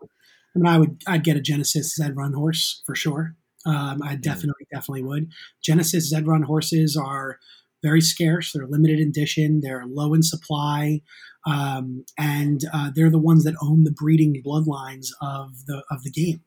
I 0.56 0.60
mean, 0.60 0.68
I 0.68 0.78
would, 0.78 1.02
I'd 1.08 1.24
get 1.24 1.38
a 1.38 1.42
Genesis 1.42 1.96
Zed 1.96 2.16
Run 2.16 2.34
horse 2.34 2.84
for 2.86 2.96
sure. 2.96 3.36
Um, 3.66 4.02
I 4.04 4.16
definitely, 4.16 4.66
definitely 4.74 5.04
would. 5.04 5.32
Genesis 5.64 6.10
Zed 6.10 6.28
Run 6.28 6.44
horses 6.44 6.98
are 6.98 7.38
very 7.84 8.02
scarce. 8.02 8.52
They're 8.52 8.68
limited 8.68 9.00
edition. 9.00 9.62
They're 9.62 9.86
low 9.86 10.14
in 10.14 10.24
supply, 10.24 11.02
um, 11.46 12.06
and 12.18 12.62
uh, 12.74 12.92
they're 12.94 13.10
the 13.10 13.18
ones 13.18 13.44
that 13.44 13.56
own 13.62 13.84
the 13.84 13.92
breeding 13.92 14.42
bloodlines 14.46 15.08
of 15.22 15.66
the 15.68 15.84
of 15.90 16.04
the 16.04 16.12
game. 16.12 16.42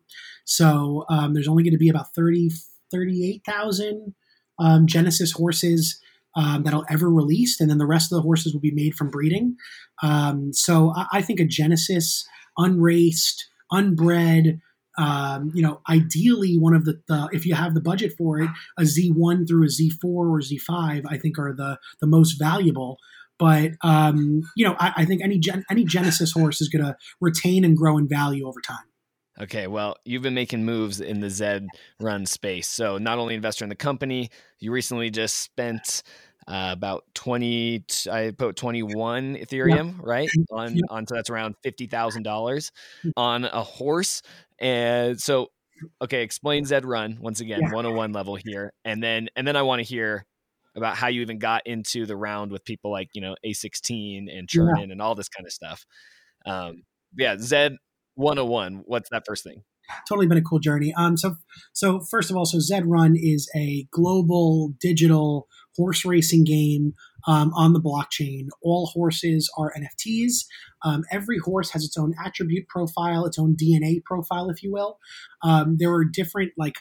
So 0.44 1.04
um, 1.08 1.34
there's 1.34 1.48
only 1.48 1.62
going 1.62 1.72
to 1.72 1.78
be 1.78 1.88
about 1.88 2.14
30, 2.14 2.50
38,000 2.90 4.14
um, 4.58 4.86
Genesis 4.86 5.32
horses. 5.32 6.00
um, 6.36 6.64
that'll 6.64 6.84
ever 6.90 7.10
released, 7.10 7.60
and 7.60 7.70
then 7.70 7.78
the 7.78 7.86
rest 7.86 8.10
of 8.10 8.16
the 8.16 8.22
horses 8.22 8.52
will 8.52 8.60
be 8.60 8.72
made 8.72 8.94
from 8.94 9.10
breeding. 9.10 9.56
Um, 10.02 10.52
so 10.52 10.92
I, 10.96 11.06
I, 11.14 11.22
think 11.22 11.38
a 11.38 11.44
Genesis 11.44 12.26
unraced, 12.58 13.48
unbred. 13.72 14.60
Um, 14.96 15.50
you 15.54 15.62
know, 15.62 15.80
ideally, 15.88 16.56
one 16.56 16.74
of 16.74 16.84
the, 16.84 17.00
the, 17.08 17.28
if 17.32 17.46
you 17.46 17.54
have 17.54 17.74
the 17.74 17.80
budget 17.80 18.12
for 18.16 18.40
it, 18.40 18.50
a 18.78 18.82
Z1 18.82 19.48
through 19.48 19.64
a 19.64 19.68
Z4 19.68 20.04
or 20.04 20.40
Z5, 20.40 21.04
I 21.08 21.18
think 21.18 21.38
are 21.38 21.52
the 21.52 21.78
the 22.00 22.06
most 22.06 22.34
valuable. 22.38 22.98
But 23.38 23.72
um, 23.82 24.42
you 24.56 24.66
know, 24.66 24.76
I, 24.78 24.92
I 24.98 25.04
think 25.04 25.22
any 25.22 25.38
gen, 25.38 25.64
any 25.70 25.84
Genesis 25.84 26.32
horse 26.32 26.60
is 26.60 26.68
going 26.68 26.84
to 26.84 26.96
retain 27.20 27.64
and 27.64 27.76
grow 27.76 27.98
in 27.98 28.08
value 28.08 28.46
over 28.46 28.60
time. 28.60 28.84
Okay, 29.40 29.66
well, 29.66 29.96
you've 30.04 30.22
been 30.22 30.34
making 30.34 30.64
moves 30.64 31.00
in 31.00 31.18
the 31.18 31.28
Zed 31.28 31.66
run 31.98 32.24
space. 32.24 32.68
So, 32.68 32.98
not 32.98 33.18
only 33.18 33.34
investor 33.34 33.64
in 33.64 33.68
the 33.68 33.74
company, 33.74 34.30
you 34.60 34.70
recently 34.70 35.10
just 35.10 35.38
spent 35.38 36.04
uh, 36.46 36.70
about 36.72 37.04
20 37.14 37.84
i 38.10 38.30
put 38.36 38.56
21 38.56 39.36
ethereum 39.36 39.94
yeah. 39.94 40.00
right 40.02 40.28
on 40.50 40.76
yeah. 40.76 40.82
on 40.90 41.06
so 41.06 41.14
that's 41.14 41.30
around 41.30 41.54
$50000 41.64 42.70
hmm. 43.02 43.10
on 43.16 43.44
a 43.46 43.62
horse 43.62 44.20
and 44.58 45.20
so 45.20 45.48
okay 46.00 46.22
explain 46.22 46.64
zed 46.64 46.84
run 46.84 47.18
once 47.20 47.40
again 47.40 47.60
yeah. 47.60 47.72
101 47.72 48.12
level 48.12 48.36
here 48.36 48.72
and 48.84 49.02
then 49.02 49.28
and 49.36 49.46
then 49.46 49.56
i 49.56 49.62
want 49.62 49.80
to 49.80 49.84
hear 49.84 50.24
about 50.76 50.96
how 50.96 51.08
you 51.08 51.20
even 51.20 51.38
got 51.38 51.62
into 51.66 52.06
the 52.06 52.16
round 52.16 52.50
with 52.50 52.64
people 52.64 52.90
like 52.90 53.08
you 53.14 53.20
know 53.20 53.34
a16 53.44 54.26
and 54.36 54.48
Chernin 54.48 54.90
and 54.90 55.00
all 55.00 55.14
this 55.14 55.28
kind 55.28 55.46
of 55.46 55.52
stuff 55.52 55.84
um 56.46 56.82
yeah 57.16 57.36
zed 57.38 57.76
101 58.14 58.82
what's 58.86 59.10
that 59.10 59.24
first 59.26 59.44
thing 59.44 59.62
totally 60.08 60.26
been 60.26 60.38
a 60.38 60.42
cool 60.42 60.58
journey 60.58 60.94
um 60.96 61.16
so 61.16 61.36
so 61.72 62.00
first 62.00 62.30
of 62.30 62.36
all 62.36 62.46
so 62.46 62.58
zed 62.58 62.86
run 62.86 63.14
is 63.16 63.50
a 63.56 63.86
global 63.90 64.72
digital 64.80 65.46
horse 65.76 66.04
racing 66.04 66.44
game 66.44 66.94
um, 67.26 67.52
on 67.54 67.72
the 67.72 67.80
blockchain. 67.80 68.46
All 68.62 68.86
horses 68.86 69.50
are 69.56 69.72
NFTs. 69.76 70.44
Um, 70.84 71.04
every 71.10 71.38
horse 71.38 71.70
has 71.70 71.84
its 71.84 71.96
own 71.96 72.14
attribute 72.24 72.68
profile, 72.68 73.24
its 73.24 73.38
own 73.38 73.56
DNA 73.56 74.02
profile, 74.04 74.50
if 74.50 74.62
you 74.62 74.72
will. 74.72 74.98
Um, 75.42 75.76
there 75.78 75.92
are 75.92 76.04
different 76.04 76.52
like 76.56 76.74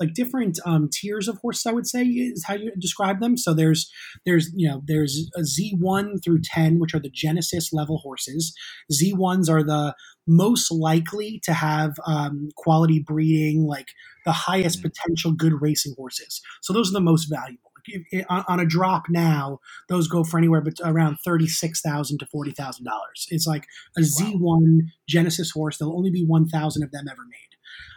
like 0.00 0.14
different 0.14 0.58
um, 0.64 0.88
tiers 0.90 1.28
of 1.28 1.38
horses. 1.38 1.66
I 1.66 1.72
would 1.72 1.86
say 1.86 2.04
is 2.04 2.44
how 2.46 2.54
you 2.54 2.72
describe 2.78 3.20
them. 3.20 3.36
So 3.36 3.52
there's 3.52 3.90
there's 4.24 4.50
you 4.54 4.68
know 4.68 4.82
there's 4.86 5.28
a 5.36 5.40
Z1 5.40 6.24
through 6.24 6.40
10, 6.42 6.78
which 6.78 6.94
are 6.94 7.00
the 7.00 7.10
Genesis 7.10 7.72
level 7.72 7.98
horses. 7.98 8.54
Z1s 8.92 9.50
are 9.50 9.62
the 9.62 9.94
most 10.26 10.70
likely 10.70 11.40
to 11.44 11.52
have 11.52 11.94
um, 12.06 12.48
quality 12.56 13.00
breeding, 13.00 13.66
like 13.66 13.88
the 14.24 14.32
highest 14.32 14.80
mm. 14.80 14.82
potential 14.84 15.32
good 15.32 15.60
racing 15.60 15.94
horses. 15.96 16.40
So 16.62 16.72
those 16.72 16.90
are 16.90 16.94
the 16.94 17.00
most 17.00 17.26
valuable 17.26 17.71
on 18.28 18.60
a 18.60 18.66
drop 18.66 19.04
now, 19.08 19.58
those 19.88 20.08
go 20.08 20.24
for 20.24 20.38
anywhere 20.38 20.60
but 20.60 20.74
around 20.84 21.18
thirty 21.24 21.46
six 21.46 21.80
thousand 21.80 22.18
to 22.18 22.26
forty 22.26 22.52
thousand 22.52 22.84
dollars. 22.84 23.26
It's 23.30 23.46
like 23.46 23.66
a 23.96 24.02
Z 24.02 24.36
one 24.38 24.90
Genesis 25.08 25.50
horse. 25.50 25.78
There'll 25.78 25.96
only 25.96 26.10
be 26.10 26.24
one 26.24 26.48
thousand 26.48 26.82
of 26.82 26.90
them 26.90 27.06
ever 27.10 27.22
made. 27.28 27.52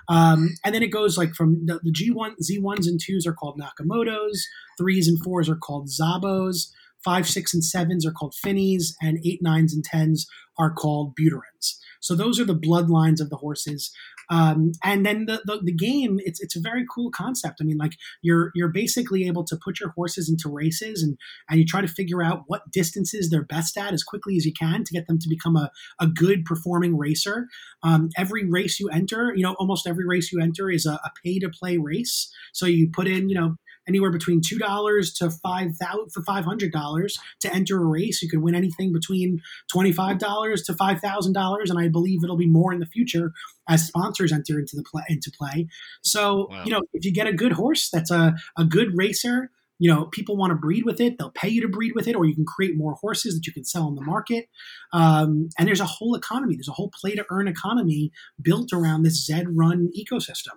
Um, 0.07 0.49
and 0.63 0.73
then 0.73 0.83
it 0.83 0.91
goes 0.91 1.17
like 1.17 1.33
from 1.33 1.65
the, 1.65 1.79
the 1.83 1.91
G1, 1.91 2.35
Z1s 2.39 2.87
and 2.87 2.99
2s 2.99 3.25
are 3.25 3.33
called 3.33 3.59
Nakamotos, 3.59 4.37
3s 4.79 5.07
and 5.07 5.23
4s 5.25 5.49
are 5.49 5.55
called 5.55 5.89
Szabos, 5.89 6.67
5, 7.05 7.29
6, 7.29 7.53
and 7.53 7.63
7s 7.63 8.05
are 8.05 8.11
called 8.11 8.33
Finnies, 8.45 8.93
and 9.01 9.19
eight, 9.23 9.41
nines, 9.41 9.73
and 9.73 9.87
10s 9.87 10.21
are 10.57 10.73
called 10.73 11.15
Buterins. 11.15 11.77
So 12.01 12.15
those 12.15 12.39
are 12.39 12.45
the 12.45 12.55
bloodlines 12.55 13.21
of 13.21 13.29
the 13.29 13.37
horses. 13.37 13.91
Um, 14.29 14.71
and 14.83 15.05
then 15.05 15.25
the, 15.25 15.41
the, 15.45 15.59
the 15.63 15.71
game, 15.71 16.19
it's 16.23 16.39
it's 16.39 16.55
a 16.55 16.61
very 16.61 16.85
cool 16.93 17.11
concept. 17.11 17.57
I 17.61 17.63
mean, 17.63 17.77
like 17.77 17.93
you're 18.21 18.51
you're 18.55 18.69
basically 18.69 19.27
able 19.27 19.43
to 19.45 19.57
put 19.63 19.79
your 19.79 19.89
horses 19.89 20.29
into 20.29 20.49
races 20.49 21.03
and 21.03 21.17
and 21.49 21.59
you 21.59 21.65
try 21.65 21.81
to 21.81 21.87
figure 21.87 22.23
out 22.23 22.43
what 22.47 22.71
distances 22.71 23.29
they're 23.29 23.43
best 23.43 23.77
at 23.77 23.93
as 23.93 24.03
quickly 24.03 24.35
as 24.37 24.45
you 24.45 24.53
can 24.53 24.83
to 24.83 24.93
get 24.93 25.07
them 25.07 25.19
to 25.19 25.29
become 25.29 25.55
a, 25.55 25.71
a 25.99 26.07
good 26.07 26.45
performing 26.45 26.97
racer. 26.97 27.47
Um, 27.83 28.09
every 28.17 28.45
race 28.45 28.79
you 28.79 28.89
enter, 28.89 29.33
you 29.35 29.43
know, 29.43 29.55
almost 29.59 29.87
every 29.87 30.05
race 30.05 30.31
you 30.31 30.41
enter 30.41 30.69
is 30.69 30.85
a, 30.85 30.93
a 30.93 31.11
pay 31.23 31.39
to 31.39 31.49
play 31.49 31.77
race. 31.77 32.31
So 32.53 32.65
you 32.65 32.89
put 32.91 33.07
in, 33.07 33.29
you 33.29 33.35
know, 33.35 33.55
anywhere 33.87 34.11
between 34.11 34.41
two 34.41 34.57
dollars 34.57 35.13
to 35.13 35.29
five 35.29 35.75
thousand 35.75 36.11
for 36.11 36.23
five 36.23 36.45
hundred 36.45 36.71
dollars 36.71 37.19
to 37.41 37.53
enter 37.53 37.81
a 37.81 37.85
race. 37.85 38.21
You 38.21 38.29
could 38.29 38.41
win 38.41 38.55
anything 38.55 38.91
between 38.93 39.41
twenty 39.71 39.91
five 39.91 40.19
dollars 40.19 40.63
to 40.63 40.73
five 40.73 40.99
thousand 40.99 41.33
dollars, 41.33 41.69
and 41.69 41.79
I 41.79 41.87
believe 41.87 42.23
it'll 42.23 42.37
be 42.37 42.47
more 42.47 42.73
in 42.73 42.79
the 42.79 42.85
future 42.85 43.31
as 43.67 43.87
sponsors 43.87 44.31
enter 44.31 44.59
into 44.59 44.75
the 44.75 44.83
play 44.83 45.03
into 45.09 45.31
play. 45.31 45.67
So 46.03 46.47
wow. 46.49 46.63
you 46.65 46.71
know, 46.71 46.81
if 46.93 47.05
you 47.05 47.13
get 47.13 47.27
a 47.27 47.33
good 47.33 47.53
horse 47.53 47.89
that's 47.89 48.11
a 48.11 48.35
a 48.57 48.65
good 48.65 48.97
racer. 48.97 49.51
You 49.77 49.93
know, 49.93 50.05
people 50.05 50.37
want 50.37 50.51
to 50.51 50.55
breed 50.55 50.85
with 50.85 51.01
it. 51.01 51.17
They'll 51.17 51.31
pay 51.31 51.49
you 51.49 51.61
to 51.63 51.67
breed 51.67 51.95
with 51.95 52.07
it, 52.07 52.15
or 52.15 52.23
you 52.23 52.33
can 52.33 52.45
create 52.45 52.77
more 52.77 52.93
horses 52.93 53.35
that 53.35 53.45
you 53.45 53.51
can 53.51 53.65
sell 53.65 53.83
on 53.83 53.95
the 53.95 54.01
market. 54.01 54.47
Um, 54.93 55.49
and 55.59 55.67
there's 55.67 55.81
a 55.81 55.85
whole 55.85 56.15
economy. 56.15 56.55
There's 56.55 56.69
a 56.69 56.71
whole 56.71 56.91
play 56.97 57.13
to 57.15 57.25
earn 57.29 57.49
economy 57.49 58.13
built 58.41 58.71
around 58.71 59.03
this 59.03 59.25
Zed 59.25 59.47
run 59.49 59.91
ecosystem. 59.93 60.53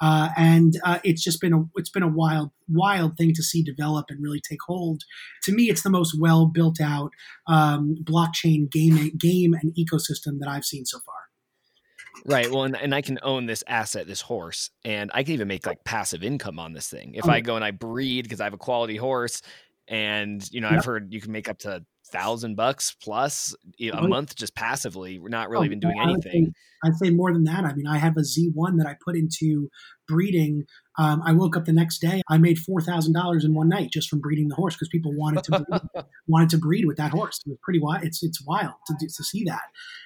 Uh, 0.00 0.28
and 0.36 0.74
uh, 0.84 0.98
it's 1.04 1.22
just 1.22 1.40
been 1.40 1.52
a 1.52 1.64
it's 1.76 1.90
been 1.90 2.02
a 2.02 2.08
wild 2.08 2.50
wild 2.68 3.16
thing 3.16 3.32
to 3.34 3.42
see 3.42 3.62
develop 3.62 4.06
and 4.08 4.22
really 4.22 4.40
take 4.40 4.58
hold. 4.66 5.02
To 5.44 5.52
me, 5.52 5.64
it's 5.64 5.82
the 5.82 5.90
most 5.90 6.16
well 6.18 6.46
built 6.46 6.80
out 6.80 7.10
um, 7.46 7.96
blockchain 8.02 8.70
game 8.70 9.12
game 9.18 9.54
and 9.54 9.74
ecosystem 9.74 10.38
that 10.40 10.48
I've 10.48 10.64
seen 10.64 10.84
so 10.84 10.98
far. 11.04 11.14
Right. 12.24 12.50
Well, 12.50 12.64
and, 12.64 12.76
and 12.76 12.94
I 12.94 13.02
can 13.02 13.18
own 13.22 13.46
this 13.46 13.62
asset, 13.68 14.06
this 14.06 14.20
horse, 14.20 14.70
and 14.84 15.10
I 15.14 15.22
can 15.22 15.34
even 15.34 15.48
make 15.48 15.66
like 15.66 15.84
passive 15.84 16.24
income 16.24 16.58
on 16.58 16.72
this 16.72 16.88
thing. 16.88 17.14
If 17.14 17.26
oh. 17.26 17.30
I 17.30 17.40
go 17.40 17.56
and 17.56 17.64
I 17.64 17.70
breed 17.70 18.22
because 18.22 18.40
I 18.40 18.44
have 18.44 18.54
a 18.54 18.58
quality 18.58 18.96
horse, 18.96 19.42
and 19.86 20.46
you 20.52 20.60
know, 20.60 20.68
yep. 20.68 20.78
I've 20.78 20.84
heard 20.84 21.12
you 21.12 21.20
can 21.20 21.32
make 21.32 21.48
up 21.48 21.58
to 21.60 21.84
thousand 22.12 22.56
bucks 22.56 22.96
plus 23.02 23.54
a 23.80 23.90
oh, 23.90 24.06
month 24.06 24.36
just 24.36 24.54
passively. 24.54 25.18
We're 25.18 25.28
not 25.28 25.50
really 25.50 25.64
oh, 25.64 25.66
even 25.66 25.80
doing 25.80 26.00
anything. 26.00 26.54
I'd 26.84 26.96
say 26.96 27.10
more 27.10 27.32
than 27.32 27.44
that. 27.44 27.64
I 27.64 27.72
mean, 27.74 27.86
I 27.86 27.98
have 27.98 28.16
a 28.16 28.20
Z1 28.20 28.78
that 28.78 28.86
I 28.86 28.96
put 29.04 29.16
into 29.16 29.70
breeding. 30.06 30.64
Um, 30.98 31.22
I 31.24 31.32
woke 31.32 31.56
up 31.56 31.64
the 31.64 31.72
next 31.72 31.98
day. 31.98 32.22
I 32.28 32.38
made 32.38 32.58
four 32.58 32.80
thousand 32.80 33.12
dollars 33.12 33.44
in 33.44 33.54
one 33.54 33.68
night 33.68 33.90
just 33.92 34.08
from 34.08 34.20
breeding 34.20 34.48
the 34.48 34.54
horse 34.54 34.74
because 34.74 34.88
people 34.88 35.12
wanted 35.14 35.44
to 35.44 35.64
breed, 35.64 36.04
wanted 36.28 36.50
to 36.50 36.58
breed 36.58 36.86
with 36.86 36.96
that 36.96 37.10
horse. 37.10 37.40
It 37.44 37.50
was 37.50 37.58
pretty 37.62 37.80
wild. 37.80 38.04
It's 38.04 38.22
it's 38.22 38.44
wild 38.46 38.74
to, 38.86 38.94
to 38.94 39.24
see 39.24 39.44
that. 39.44 39.64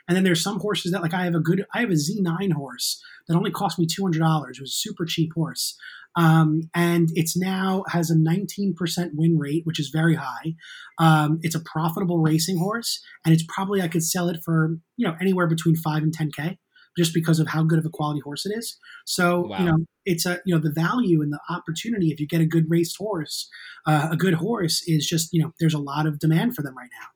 And 0.08 0.16
then 0.16 0.24
there's 0.24 0.42
some 0.42 0.58
horses 0.58 0.92
that 0.92 1.02
like 1.02 1.14
I 1.14 1.24
have 1.24 1.34
a 1.34 1.40
good 1.40 1.66
I 1.74 1.80
have 1.80 1.90
a 1.90 1.94
Z9 1.94 2.52
horse 2.52 3.02
that 3.28 3.36
only 3.36 3.50
cost 3.50 3.78
me 3.78 3.86
two 3.86 4.02
hundred 4.02 4.20
dollars. 4.20 4.58
It 4.58 4.62
was 4.62 4.70
a 4.70 4.88
super 4.88 5.04
cheap 5.04 5.32
horse. 5.34 5.76
Um, 6.16 6.62
and 6.74 7.08
it's 7.14 7.36
now 7.36 7.84
has 7.88 8.10
a 8.10 8.16
19% 8.16 8.74
win 9.14 9.38
rate, 9.38 9.64
which 9.64 9.78
is 9.78 9.90
very 9.90 10.16
high. 10.16 10.56
Um, 10.98 11.38
it's 11.42 11.54
a 11.54 11.60
profitable 11.90 12.20
racing 12.20 12.58
horse, 12.58 13.00
and 13.24 13.34
it's 13.34 13.44
probably 13.48 13.82
I 13.82 13.88
could 13.88 14.02
sell 14.02 14.28
it 14.28 14.38
for 14.44 14.76
you 14.96 15.06
know 15.06 15.16
anywhere 15.20 15.46
between 15.46 15.76
five 15.76 16.02
and 16.02 16.16
10k 16.16 16.56
just 16.98 17.14
because 17.14 17.38
of 17.38 17.48
how 17.48 17.62
good 17.62 17.78
of 17.78 17.86
a 17.86 17.90
quality 17.90 18.20
horse 18.20 18.44
it 18.44 18.52
is. 18.56 18.76
So 19.06 19.46
wow. 19.46 19.58
you 19.58 19.64
know, 19.64 19.78
it's 20.04 20.26
a 20.26 20.40
you 20.44 20.54
know 20.54 20.60
the 20.60 20.72
value 20.72 21.22
and 21.22 21.32
the 21.32 21.40
opportunity 21.48 22.08
if 22.08 22.20
you 22.20 22.26
get 22.26 22.40
a 22.40 22.46
good 22.46 22.64
raced 22.68 22.96
horse, 22.98 23.48
uh, 23.86 24.08
a 24.10 24.16
good 24.16 24.34
horse 24.34 24.82
is 24.86 25.06
just 25.06 25.28
you 25.32 25.42
know 25.42 25.52
there's 25.60 25.74
a 25.74 25.78
lot 25.78 26.06
of 26.06 26.18
demand 26.18 26.54
for 26.54 26.62
them 26.62 26.76
right 26.76 26.90
now. 27.00 27.08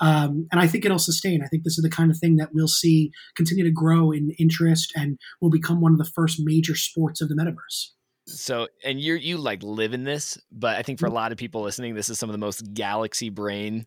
Um, 0.00 0.46
and 0.52 0.60
I 0.60 0.68
think 0.68 0.84
it'll 0.84 0.98
sustain. 0.98 1.42
I 1.42 1.48
think 1.48 1.64
this 1.64 1.76
is 1.76 1.82
the 1.82 1.90
kind 1.90 2.10
of 2.10 2.18
thing 2.18 2.36
that 2.36 2.50
we'll 2.52 2.68
see 2.68 3.10
continue 3.36 3.64
to 3.64 3.72
grow 3.72 4.12
in 4.12 4.30
interest 4.38 4.92
and 4.94 5.18
will 5.40 5.50
become 5.50 5.80
one 5.80 5.92
of 5.92 5.98
the 5.98 6.04
first 6.04 6.38
major 6.38 6.76
sports 6.76 7.20
of 7.20 7.28
the 7.28 7.34
metaverse. 7.34 7.88
So, 8.26 8.68
and 8.84 9.00
you 9.00 9.14
you 9.14 9.38
like 9.38 9.62
live 9.62 9.94
in 9.94 10.04
this, 10.04 10.38
but 10.52 10.76
I 10.76 10.82
think 10.82 10.98
for 10.98 11.06
a 11.06 11.08
mm-hmm. 11.08 11.16
lot 11.16 11.32
of 11.32 11.38
people 11.38 11.62
listening, 11.62 11.94
this 11.94 12.10
is 12.10 12.18
some 12.18 12.28
of 12.28 12.32
the 12.32 12.38
most 12.38 12.74
galaxy 12.74 13.30
brain 13.30 13.86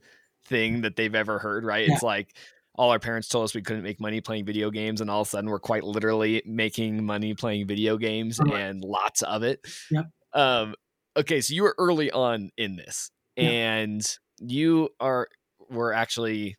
thing 0.52 0.82
that 0.82 0.96
they've 0.96 1.16
ever 1.16 1.40
heard. 1.40 1.66
Right? 1.66 1.88
Yeah. 1.88 1.96
It's 1.96 2.04
like 2.04 2.36
all 2.76 2.92
our 2.92 3.00
parents 3.00 3.28
told 3.28 3.46
us 3.46 3.56
we 3.56 3.64
couldn't 3.64 3.84
make 3.84 4.00
money 4.00 4.22
playing 4.22 4.46
video 4.46 4.70
games, 4.70 5.02
and 5.02 5.10
all 5.10 5.22
of 5.22 5.28
a 5.28 5.30
sudden 5.32 5.50
we're 5.50 5.60
quite 5.60 5.84
literally 5.84 6.44
making 6.46 7.04
money 7.04 7.34
playing 7.34 7.66
video 7.68 7.98
games 7.98 8.40
and 8.40 8.84
lots 8.84 9.24
of 9.24 9.42
it. 9.42 9.66
Yep. 9.90 10.06
Um, 10.34 10.76
okay, 11.18 11.42
so 11.42 11.56
you 11.56 11.64
were 11.64 11.76
early 11.80 12.12
on 12.12 12.52
in 12.58 12.76
this, 12.76 13.10
and 13.36 14.06
you 14.40 14.90
are 15.00 15.28
were 15.70 15.94
actually 15.94 16.58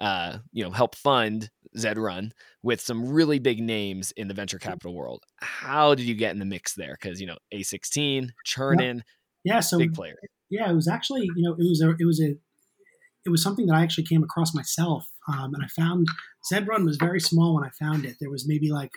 uh, 0.00 0.38
you 0.52 0.64
know, 0.64 0.70
help 0.70 0.94
fund 0.94 1.50
Zed 1.76 1.98
Run 1.98 2.32
with 2.62 2.80
some 2.80 3.12
really 3.12 3.38
big 3.38 3.60
names 3.60 4.12
in 4.12 4.28
the 4.28 4.34
venture 4.34 4.58
capital 4.58 4.94
world. 4.94 5.24
How 5.40 5.94
did 5.94 6.06
you 6.06 6.14
get 6.14 6.32
in 6.32 6.38
the 6.38 6.46
mix 6.46 6.74
there? 6.74 6.96
Because 7.00 7.20
you 7.20 7.26
know, 7.26 7.36
A16, 7.54 8.30
Chernin, 8.46 9.02
yeah, 9.44 9.54
yeah 9.54 9.60
so 9.60 9.78
big 9.78 9.92
player. 9.92 10.16
Yeah, 10.48 10.70
it 10.70 10.74
was 10.74 10.88
actually 10.88 11.28
you 11.36 11.42
know 11.42 11.52
it 11.52 11.68
was 11.68 11.82
a 11.82 11.90
it 11.90 12.06
was 12.06 12.20
a 12.20 12.36
it 13.24 13.30
was 13.30 13.42
something 13.42 13.66
that 13.66 13.74
I 13.74 13.82
actually 13.82 14.04
came 14.04 14.22
across 14.22 14.54
myself, 14.54 15.06
um, 15.28 15.54
and 15.54 15.64
I 15.64 15.68
found 15.68 16.06
Zed 16.48 16.66
Run 16.66 16.84
was 16.84 16.96
very 16.96 17.20
small 17.20 17.54
when 17.54 17.64
I 17.64 17.70
found 17.78 18.04
it. 18.04 18.16
There 18.20 18.30
was 18.30 18.46
maybe 18.48 18.70
like 18.70 18.92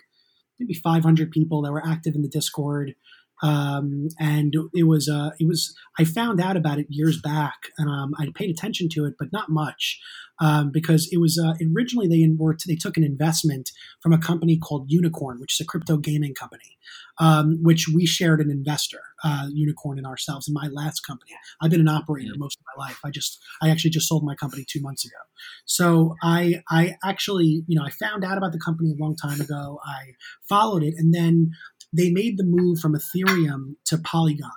maybe 0.59 0.73
500 0.73 1.31
people 1.31 1.61
that 1.63 1.71
were 1.71 1.85
active 1.85 2.15
in 2.15 2.21
the 2.21 2.29
Discord. 2.29 2.95
Um, 3.41 4.07
and 4.19 4.55
it 4.73 4.83
was 4.83 5.09
uh, 5.09 5.31
it 5.37 5.47
was 5.47 5.75
I 5.99 6.05
found 6.05 6.39
out 6.39 6.55
about 6.55 6.79
it 6.79 6.87
years 6.89 7.19
back, 7.19 7.57
and 7.77 7.89
um, 7.89 8.13
I 8.17 8.27
paid 8.33 8.49
attention 8.49 8.87
to 8.93 9.05
it, 9.05 9.15
but 9.19 9.33
not 9.33 9.49
much 9.49 9.99
um, 10.39 10.71
because 10.71 11.09
it 11.11 11.17
was 11.17 11.37
uh, 11.37 11.53
originally 11.75 12.07
they 12.07 12.25
were 12.37 12.55
they 12.67 12.75
took 12.75 12.95
an 12.95 13.03
investment 13.03 13.71
from 14.01 14.13
a 14.13 14.17
company 14.17 14.57
called 14.57 14.89
Unikrn, 14.89 15.39
which 15.39 15.59
is 15.59 15.63
a 15.63 15.67
crypto 15.67 15.97
gaming 15.97 16.33
company, 16.33 16.77
um, 17.19 17.59
which 17.61 17.87
we 17.87 18.05
shared 18.05 18.41
an 18.41 18.49
investor, 18.49 19.01
uh, 19.23 19.47
Unikrn, 19.53 19.97
and 19.97 20.05
ourselves 20.05 20.47
in 20.47 20.53
my 20.53 20.67
last 20.71 21.01
company. 21.01 21.31
I've 21.61 21.71
been 21.71 21.81
an 21.81 21.87
operator 21.87 22.33
most 22.37 22.59
of 22.59 22.65
my 22.75 22.85
life. 22.85 22.99
I 23.03 23.11
just 23.11 23.39
I 23.61 23.69
actually 23.69 23.91
just 23.91 24.07
sold 24.07 24.23
my 24.23 24.35
company 24.35 24.65
two 24.67 24.81
months 24.81 25.05
ago, 25.05 25.17
so 25.65 26.15
I 26.23 26.63
I 26.69 26.95
actually 27.03 27.63
you 27.67 27.77
know 27.77 27.85
I 27.85 27.89
found 27.91 28.23
out 28.23 28.37
about 28.37 28.51
the 28.51 28.59
company 28.59 28.91
a 28.91 29.01
long 29.01 29.15
time 29.15 29.41
ago. 29.41 29.79
I 29.85 30.13
followed 30.47 30.83
it, 30.83 30.95
and 30.97 31.13
then 31.13 31.51
they 31.95 32.09
made 32.09 32.37
the 32.37 32.43
move 32.45 32.79
from 32.79 32.95
Ethereum 32.95 33.75
to 33.85 33.97
Polygon. 33.97 34.51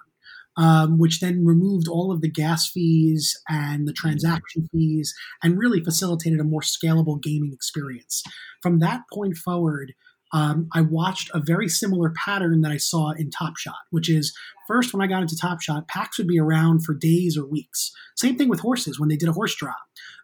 Um, 0.59 0.99
which 0.99 1.21
then 1.21 1.45
removed 1.45 1.87
all 1.87 2.11
of 2.11 2.23
the 2.23 2.31
gas 2.31 2.71
fees 2.71 3.39
and 3.47 3.87
the 3.87 3.93
transaction 3.93 4.71
fees 4.73 5.15
and 5.43 5.59
really 5.59 5.85
facilitated 5.85 6.41
a 6.41 6.45
more 6.45 6.63
scalable 6.63 7.23
gaming 7.23 7.53
experience. 7.53 8.23
From 8.63 8.79
that 8.79 9.03
point 9.13 9.37
forward, 9.37 9.93
um, 10.37 10.69
I 10.75 10.83
watched 10.83 11.31
a 11.33 11.41
very 11.41 11.67
similar 11.67 12.11
pattern 12.11 12.61
that 12.61 12.71
I 12.71 12.77
saw 12.77 13.13
in 13.13 13.31
Top 13.31 13.57
Shot, 13.57 13.79
which 13.89 14.11
is 14.11 14.37
first 14.69 14.93
when 14.93 15.01
I 15.03 15.07
got 15.07 15.23
into 15.23 15.35
Top 15.35 15.63
Shot, 15.63 15.89
packs 15.89 16.19
would 16.19 16.27
be 16.27 16.39
around 16.39 16.85
for 16.85 16.93
days 16.93 17.39
or 17.39 17.47
weeks. 17.47 17.91
Same 18.17 18.37
thing 18.37 18.51
with 18.51 18.61
horses 18.61 19.01
when 19.01 19.09
they 19.09 19.17
did 19.17 19.31
a 19.31 19.33
horse 19.33 19.57
drop. 19.57 19.79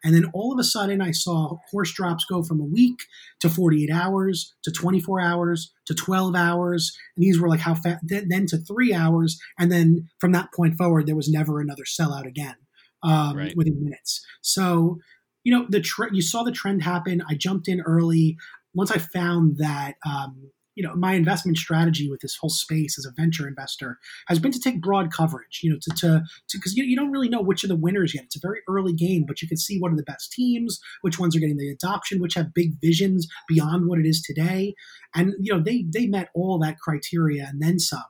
And 0.04 0.14
then 0.14 0.26
all 0.34 0.52
of 0.52 0.58
a 0.58 0.64
sudden, 0.64 1.00
I 1.00 1.12
saw 1.12 1.56
horse 1.70 1.94
drops 1.94 2.26
go 2.26 2.42
from 2.42 2.60
a 2.60 2.64
week 2.64 2.98
to 3.40 3.48
48 3.48 3.88
hours 3.90 4.52
to 4.64 4.70
24 4.70 5.18
hours 5.18 5.72
to 5.86 5.94
12 5.94 6.36
hours. 6.36 6.94
And 7.16 7.24
these 7.24 7.40
were 7.40 7.48
like 7.48 7.60
how 7.60 7.74
fast, 7.74 8.00
then 8.02 8.44
to 8.48 8.58
three 8.58 8.92
hours. 8.92 9.38
And 9.58 9.72
then 9.72 10.10
from 10.18 10.32
that 10.32 10.52
point 10.54 10.76
forward, 10.76 11.06
there 11.06 11.16
was 11.16 11.30
never 11.30 11.58
another 11.58 11.84
sellout 11.84 12.26
again 12.26 12.56
um, 13.02 13.34
right. 13.34 13.56
within 13.56 13.82
minutes. 13.82 14.22
So, 14.42 14.98
you 15.42 15.56
know, 15.56 15.64
the 15.70 15.80
tre- 15.80 16.10
you 16.12 16.20
saw 16.20 16.42
the 16.42 16.52
trend 16.52 16.82
happen. 16.82 17.22
I 17.30 17.34
jumped 17.34 17.66
in 17.66 17.80
early. 17.80 18.36
Once 18.74 18.90
I 18.90 18.98
found 18.98 19.58
that 19.58 19.94
um, 20.06 20.50
you 20.74 20.82
know 20.82 20.94
my 20.94 21.14
investment 21.14 21.58
strategy 21.58 22.10
with 22.10 22.20
this 22.20 22.36
whole 22.40 22.50
space 22.50 22.98
as 22.98 23.04
a 23.04 23.12
venture 23.20 23.46
investor 23.46 23.98
has 24.28 24.38
been 24.38 24.52
to 24.52 24.60
take 24.60 24.80
broad 24.80 25.12
coverage 25.12 25.60
you 25.62 25.70
know 25.70 25.78
to 25.82 25.90
to 25.96 26.22
because 26.52 26.74
you, 26.74 26.84
you 26.84 26.96
don't 26.96 27.10
really 27.10 27.28
know 27.28 27.42
which 27.42 27.64
are 27.64 27.68
the 27.68 27.76
winners 27.76 28.14
yet. 28.14 28.24
It's 28.24 28.36
a 28.36 28.40
very 28.40 28.60
early 28.68 28.92
game 28.92 29.24
but 29.26 29.42
you 29.42 29.48
can 29.48 29.56
see 29.56 29.78
what 29.78 29.92
are 29.92 29.96
the 29.96 30.02
best 30.02 30.32
teams 30.32 30.80
which 31.02 31.18
ones 31.18 31.36
are 31.36 31.40
getting 31.40 31.58
the 31.58 31.70
adoption 31.70 32.20
which 32.20 32.34
have 32.34 32.54
big 32.54 32.80
visions 32.80 33.26
beyond 33.48 33.86
what 33.86 33.98
it 33.98 34.06
is 34.06 34.22
today. 34.22 34.74
And 35.14 35.34
you 35.38 35.52
know 35.52 35.62
they 35.62 35.84
they 35.92 36.06
met 36.06 36.30
all 36.34 36.58
that 36.60 36.78
criteria 36.78 37.46
and 37.48 37.62
then 37.62 37.78
some. 37.78 38.02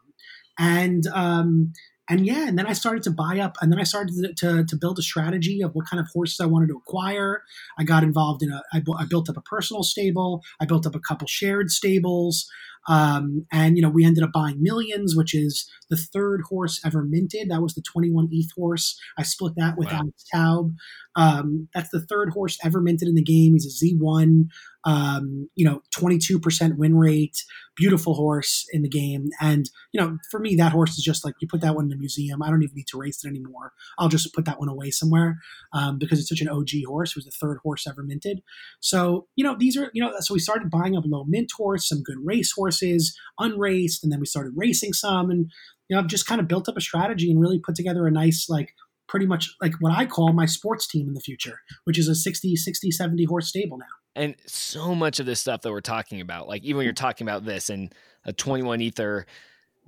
And 0.58 1.06
um 1.08 1.72
and 2.12 2.26
yeah, 2.26 2.46
and 2.46 2.58
then 2.58 2.66
I 2.66 2.74
started 2.74 3.02
to 3.04 3.10
buy 3.10 3.38
up, 3.38 3.56
and 3.62 3.72
then 3.72 3.80
I 3.80 3.84
started 3.84 4.14
to, 4.16 4.34
to, 4.34 4.64
to, 4.64 4.76
build 4.76 4.98
a 4.98 5.02
strategy 5.02 5.62
of 5.62 5.74
what 5.74 5.86
kind 5.86 5.98
of 5.98 6.08
horses 6.12 6.40
I 6.40 6.46
wanted 6.46 6.68
to 6.68 6.76
acquire. 6.76 7.42
I 7.78 7.84
got 7.84 8.02
involved 8.02 8.42
in 8.42 8.52
a, 8.52 8.62
I, 8.70 8.80
bu- 8.80 8.98
I 8.98 9.06
built 9.06 9.30
up 9.30 9.38
a 9.38 9.40
personal 9.40 9.82
stable. 9.82 10.42
I 10.60 10.66
built 10.66 10.86
up 10.86 10.94
a 10.94 11.00
couple 11.00 11.26
shared 11.26 11.70
stables. 11.70 12.46
Um, 12.86 13.46
and 13.50 13.76
you 13.76 13.82
know, 13.82 13.88
we 13.88 14.04
ended 14.04 14.24
up 14.24 14.32
buying 14.32 14.62
Millions, 14.62 15.16
which 15.16 15.34
is 15.34 15.70
the 15.88 15.96
third 15.96 16.42
horse 16.50 16.80
ever 16.84 17.02
minted. 17.02 17.48
That 17.48 17.62
was 17.62 17.74
the 17.74 17.82
21 17.82 18.28
ETH 18.30 18.50
horse. 18.56 18.98
I 19.16 19.22
split 19.22 19.54
that 19.56 19.78
with 19.78 19.88
wow. 19.88 20.00
Alex 20.00 20.24
Taub. 20.34 20.74
Um, 21.16 21.68
that's 21.72 21.90
the 21.90 22.04
third 22.04 22.30
horse 22.30 22.58
ever 22.62 22.80
minted 22.80 23.08
in 23.08 23.14
the 23.14 23.22
game. 23.22 23.54
He's 23.54 23.82
a 23.82 23.86
Z1, 23.86 24.48
um, 24.84 25.48
you 25.54 25.64
know, 25.64 25.80
22% 25.96 26.76
win 26.76 26.96
rate, 26.96 27.44
beautiful 27.76 28.14
horse 28.14 28.66
in 28.72 28.82
the 28.82 28.88
game. 28.88 29.28
And, 29.40 29.70
you 29.92 30.00
know, 30.00 30.18
for 30.30 30.40
me, 30.40 30.56
that 30.56 30.72
horse 30.72 30.98
is 30.98 31.04
just 31.04 31.24
like 31.24 31.34
you 31.40 31.48
put 31.48 31.60
that 31.60 31.74
one 31.74 31.86
in 31.86 31.92
a 31.92 31.96
museum. 31.96 32.42
I 32.42 32.50
don't 32.50 32.62
even 32.62 32.74
need 32.74 32.88
to 32.88 32.98
race 32.98 33.24
it 33.24 33.28
anymore. 33.28 33.72
I'll 33.98 34.08
just 34.08 34.34
put 34.34 34.44
that 34.46 34.58
one 34.58 34.68
away 34.68 34.90
somewhere 34.90 35.38
um, 35.72 35.98
because 35.98 36.18
it's 36.18 36.28
such 36.28 36.40
an 36.40 36.48
OG 36.48 36.70
horse. 36.86 37.10
It 37.10 37.16
was 37.16 37.24
the 37.24 37.30
third 37.30 37.58
horse 37.62 37.86
ever 37.86 38.02
minted. 38.02 38.42
So, 38.80 39.28
you 39.36 39.44
know, 39.44 39.56
these 39.58 39.76
are, 39.76 39.90
you 39.94 40.02
know, 40.02 40.12
so 40.20 40.34
we 40.34 40.40
started 40.40 40.70
buying 40.70 40.96
up 40.96 41.04
low 41.06 41.24
mint 41.24 41.50
horse, 41.56 41.88
some 41.88 42.02
good 42.02 42.18
race 42.22 42.52
horses, 42.52 43.16
unraced, 43.38 44.02
and 44.02 44.12
then 44.12 44.20
we 44.20 44.26
started 44.26 44.52
racing 44.56 44.92
some. 44.92 45.30
And, 45.30 45.50
you 45.88 45.96
know, 45.96 46.02
I've 46.02 46.08
just 46.08 46.26
kind 46.26 46.40
of 46.40 46.48
built 46.48 46.68
up 46.68 46.76
a 46.76 46.80
strategy 46.80 47.30
and 47.30 47.40
really 47.40 47.60
put 47.60 47.74
together 47.74 48.06
a 48.06 48.10
nice, 48.10 48.48
like, 48.48 48.74
pretty 49.08 49.26
much 49.26 49.54
like 49.60 49.74
what 49.80 49.92
I 49.92 50.06
call 50.06 50.32
my 50.32 50.46
sports 50.46 50.86
team 50.86 51.06
in 51.06 51.12
the 51.12 51.20
future, 51.20 51.60
which 51.84 51.98
is 51.98 52.08
a 52.08 52.14
60, 52.14 52.56
60, 52.56 52.90
70 52.90 53.24
horse 53.24 53.48
stable 53.48 53.76
now. 53.76 53.84
And 54.14 54.34
so 54.46 54.94
much 54.94 55.20
of 55.20 55.26
this 55.26 55.40
stuff 55.40 55.62
that 55.62 55.70
we're 55.70 55.80
talking 55.80 56.20
about, 56.20 56.48
like 56.48 56.62
even 56.64 56.78
when 56.78 56.84
you're 56.84 56.92
talking 56.92 57.26
about 57.26 57.44
this 57.44 57.70
and 57.70 57.94
a 58.24 58.32
21 58.32 58.80
ether 58.80 59.26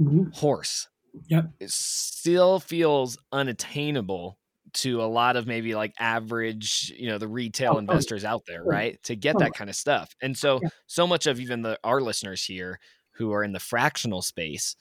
mm-hmm. 0.00 0.30
horse, 0.30 0.88
yep. 1.28 1.50
it 1.60 1.70
still 1.70 2.58
feels 2.60 3.18
unattainable 3.32 4.38
to 4.74 5.02
a 5.02 5.04
lot 5.04 5.36
of 5.36 5.46
maybe 5.46 5.74
like 5.74 5.94
average, 5.98 6.92
you 6.96 7.08
know, 7.08 7.18
the 7.18 7.28
retail 7.28 7.74
oh, 7.74 7.78
investors 7.78 8.24
oh, 8.24 8.28
out 8.28 8.42
there, 8.46 8.64
right? 8.64 9.00
To 9.04 9.14
get 9.14 9.36
oh, 9.36 9.40
that 9.40 9.54
kind 9.54 9.70
of 9.70 9.76
stuff. 9.76 10.14
And 10.20 10.36
so, 10.36 10.60
yeah. 10.62 10.68
so 10.86 11.06
much 11.06 11.26
of 11.26 11.40
even 11.40 11.62
the 11.62 11.78
our 11.84 12.00
listeners 12.00 12.44
here 12.44 12.80
who 13.12 13.32
are 13.32 13.44
in 13.44 13.52
the 13.52 13.60
fractional 13.60 14.22
space, 14.22 14.74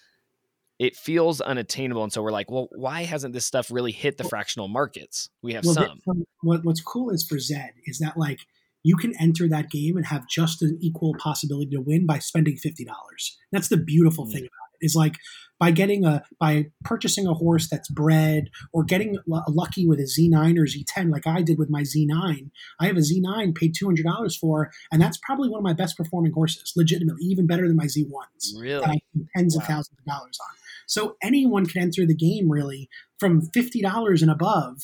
it 0.79 0.95
feels 0.95 1.41
unattainable. 1.41 2.03
And 2.03 2.12
so 2.12 2.23
we're 2.23 2.31
like, 2.31 2.49
well, 2.49 2.67
why 2.71 3.03
hasn't 3.03 3.34
this 3.34 3.45
stuff 3.45 3.69
really 3.69 3.91
hit 3.91 4.17
the 4.17 4.23
fractional 4.23 4.67
markets? 4.67 5.29
We 5.41 5.53
have 5.53 5.65
well, 5.65 5.75
some. 5.75 6.01
What, 6.41 6.65
what's 6.65 6.82
cool 6.82 7.12
is 7.12 7.23
for 7.23 7.38
Zed 7.38 7.73
is 7.86 7.99
that 7.99 8.17
like 8.17 8.39
you 8.84 8.98
can 8.98 9.13
enter 9.19 9.48
that 9.48 9.72
game 9.72 9.98
and 9.98 10.06
have 10.06 10.28
just 10.28 10.62
an 10.62 10.78
equal 10.82 11.15
possibility 11.17 11.72
to 11.72 11.82
win 11.82 12.06
by 12.06 12.19
spending 12.19 12.58
$50. 12.58 12.86
That's 13.52 13.69
the 13.69 13.78
beautiful 13.78 14.26
mm-hmm. 14.26 14.34
thing 14.34 14.41
about 14.41 14.80
it 14.80 14.86
is 14.86 14.96
like 14.96 15.15
by 15.60 15.72
getting 15.72 16.04
a 16.04 16.24
by 16.39 16.65
purchasing 16.84 17.26
a 17.26 17.34
horse 17.34 17.69
that's 17.69 17.89
bred 17.89 18.50
or 18.74 18.84
getting 18.84 19.17
l- 19.32 19.46
lucky 19.48 19.88
with 19.88 20.00
a 20.00 20.04
Z9 20.04 20.58
or 20.58 20.65
Z10 20.65 21.10
like 21.10 21.26
I 21.26 21.41
did 21.41 21.58
with 21.58 21.69
my 21.69 21.84
Z9. 21.84 22.50
I 22.82 22.86
have 22.86 22.98
a 22.98 23.00
Z9 23.00 23.56
paid 23.56 23.74
$200 23.74 24.38
for 24.38 24.72
and 24.91 25.02
that's 25.02 25.17
probably 25.19 25.50
one 25.50 25.60
of 25.60 25.63
my 25.63 25.74
best 25.74 25.96
performing 25.96 26.34
horses, 26.34 26.74
legitimately 26.76 27.24
even 27.24 27.48
better 27.48 27.67
than 27.67 27.78
my 27.78 27.86
Z1s. 27.86 28.60
Really? 28.60 29.04
tens 29.38 29.56
wow. 29.56 29.62
of 29.62 29.67
thousands 29.67 29.98
of 30.00 30.06
dollars 30.06 30.38
on. 30.41 30.58
So 30.86 31.15
anyone 31.24 31.65
can 31.65 31.82
enter 31.82 32.06
the 32.06 32.15
game 32.15 32.52
really 32.52 32.89
from 33.19 33.41
$50 33.41 34.22
and 34.22 34.32
above 34.32 34.82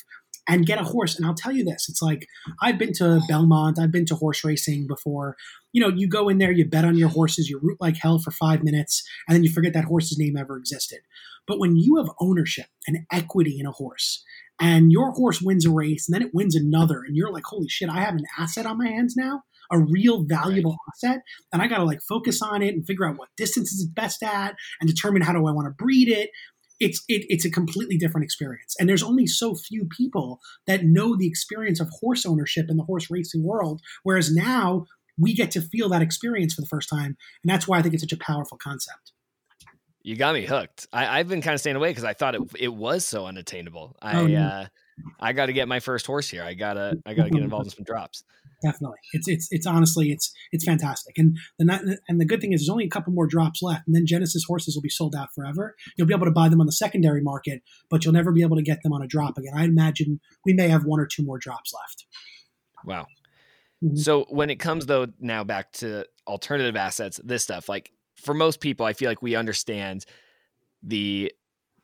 and 0.50 0.66
get 0.66 0.80
a 0.80 0.84
horse. 0.84 1.16
And 1.16 1.26
I'll 1.26 1.36
tell 1.36 1.54
you 1.54 1.64
this 1.64 1.88
it's 1.88 2.02
like 2.02 2.28
I've 2.62 2.78
been 2.78 2.92
to 2.94 3.22
Belmont, 3.30 3.80
I've 3.80 3.92
been 3.92 4.06
to 4.08 4.16
horse 4.16 4.44
racing 4.44 4.88
before. 4.88 5.38
You 5.72 5.82
know, 5.82 5.96
you 5.96 6.10
go 6.10 6.28
in 6.28 6.40
there, 6.40 6.52
you 6.52 6.66
bet 6.66 6.84
on 6.84 6.98
your 6.98 7.10
horses, 7.10 7.48
you 7.48 7.60
root 7.62 7.78
like 7.80 7.98
hell 7.98 8.20
for 8.20 8.32
five 8.32 8.64
minutes, 8.64 9.08
and 9.28 9.36
then 9.36 9.44
you 9.44 9.52
forget 9.52 9.74
that 9.74 9.86
horse's 9.86 10.18
name 10.18 10.36
ever 10.36 10.58
existed. 10.58 11.00
But 11.48 11.60
when 11.60 11.78
you 11.78 11.98
have 11.98 12.10
ownership 12.20 12.66
and 12.88 13.06
equity 13.12 13.58
in 13.60 13.68
a 13.68 13.72
horse, 13.72 14.24
and 14.60 14.92
your 14.92 15.12
horse 15.12 15.42
wins 15.42 15.66
a 15.66 15.72
race 15.72 16.10
and 16.10 16.16
then 16.16 16.28
it 16.28 16.34
wins 16.34 16.56
another, 16.56 17.04
and 17.06 17.16
you're 17.16 17.32
like, 17.32 17.46
holy 17.46 17.70
shit, 17.70 17.90
I 17.90 18.02
have 18.02 18.16
an 18.16 18.26
asset 18.38 18.66
on 18.66 18.80
my 18.80 18.88
hands 18.88 19.16
now 19.16 19.44
a 19.72 19.78
real 19.78 20.24
valuable 20.24 20.72
right. 20.72 21.12
asset 21.12 21.22
and 21.54 21.62
i 21.62 21.68
got 21.68 21.78
to 21.78 21.84
like 21.84 22.00
focus 22.02 22.42
on 22.42 22.64
it 22.64 22.74
and 22.74 22.88
figure 22.88 23.08
out 23.08 23.18
what 23.18 23.30
distance 23.38 23.72
is 23.72 23.84
it 23.84 23.94
best 23.94 24.24
at 24.24 24.56
and 24.82 24.90
determine 24.90 25.22
how 25.22 25.32
do 25.32 25.46
i 25.46 25.52
want 25.52 25.68
to 25.68 25.84
breed 25.84 26.10
it 26.10 26.32
it's 26.80 27.04
it, 27.08 27.26
it's 27.30 27.46
a 27.46 27.52
completely 27.52 27.98
different 27.98 28.24
experience. 28.26 28.76
And 28.80 28.88
there's 28.88 29.04
only 29.04 29.28
so 29.28 29.56
few 29.56 29.86
people 29.86 30.40
that 30.68 30.84
know 30.84 31.16
the 31.16 31.28
experience 31.28 31.80
of 31.80 31.90
horse 32.00 32.26
ownership 32.26 32.68
in 32.70 32.78
the 32.78 32.84
horse 32.84 33.10
racing 33.10 33.44
world 33.44 33.82
whereas 34.04 34.34
now 34.34 34.86
we 35.18 35.34
get 35.34 35.52
to 35.52 35.62
feel 35.62 35.90
that 35.90 36.02
experience 36.02 36.54
for 36.54 36.62
the 36.62 36.68
first 36.68 36.90
time. 36.90 37.18
And 37.44 37.52
that's 37.52 37.68
why 37.68 37.80
i 37.80 37.82
think 37.82 37.94
it's 37.94 38.04
such 38.04 38.14
a 38.14 38.18
powerful 38.18 38.58
concept. 38.58 39.14
You 40.02 40.16
got 40.16 40.34
me 40.34 40.46
hooked. 40.46 40.88
I, 40.94 41.18
have 41.18 41.28
been 41.28 41.42
kind 41.42 41.54
of 41.54 41.60
staying 41.60 41.76
away 41.76 41.90
because 41.90 42.06
i 42.06 42.14
thought 42.14 42.36
it, 42.36 42.42
it 42.58 42.74
was 42.74 43.06
so 43.06 43.26
unattainable. 43.26 43.96
I 44.02 44.20
oh, 44.20 44.26
yeah. 44.26 44.48
uh, 44.48 44.66
i 45.20 45.34
got 45.34 45.48
to 45.48 45.54
get 45.54 45.68
my 45.68 45.80
first 45.80 46.06
horse 46.06 46.30
here. 46.30 46.44
I 46.44 46.54
gotta 46.54 46.98
i 47.06 47.14
gotta 47.14 47.30
get 47.30 47.42
involved 47.42 47.68
in 47.68 47.72
some 47.72 47.84
drops 47.84 48.24
definitely. 48.62 48.98
It's 49.14 49.28
it's 49.28 49.48
it's 49.52 49.66
honestly 49.66 50.12
it's 50.12 50.32
it's 50.52 50.66
fantastic. 50.66 51.18
And 51.18 51.38
the 51.58 52.00
and 52.08 52.20
the 52.20 52.26
good 52.26 52.42
thing 52.42 52.54
is 52.54 52.62
there's 52.62 52.70
only 52.70 52.86
a 52.86 52.90
couple 52.90 53.14
more 53.14 53.28
drops 53.28 53.62
left, 53.62 53.88
and 53.88 53.96
then 53.96 54.06
Genesis 54.06 54.44
horses 54.48 54.76
will 54.76 54.82
be 54.82 54.90
sold 54.90 55.16
out 55.16 55.30
forever. 55.34 55.76
You'll 55.98 56.08
be 56.08 56.14
able 56.14 56.26
to 56.26 56.32
buy 56.32 56.50
them 56.50 56.60
on 56.60 56.66
the 56.66 56.72
secondary 56.72 57.22
market, 57.22 57.62
but 57.90 58.04
you'll 58.04 58.14
never 58.14 58.32
be 58.32 58.42
able 58.42 58.58
to 58.58 58.64
get 58.64 58.84
them 58.84 58.94
on 58.94 59.02
a 59.02 59.08
drop 59.08 59.38
again. 59.38 59.54
I 59.56 59.66
imagine 59.66 60.20
we 60.46 60.54
may 60.54 60.68
have 60.68 60.84
one 60.86 61.00
or 61.00 61.08
two 61.08 61.24
more 61.24 61.38
drops 61.38 61.74
left. 61.74 62.06
Wow. 62.86 63.08
Mm-hmm. 63.84 63.96
So 63.96 64.26
when 64.30 64.50
it 64.50 64.58
comes 64.58 64.86
though 64.86 65.08
now 65.20 65.44
back 65.44 65.72
to 65.74 66.06
alternative 66.28 66.76
assets, 66.76 67.20
this 67.24 67.44
stuff 67.44 67.70
like 67.70 67.92
for 68.22 68.34
most 68.34 68.60
people, 68.60 68.86
I 68.86 68.94
feel 68.94 69.10
like 69.10 69.22
we 69.22 69.36
understand 69.36 70.06
the 70.84 71.32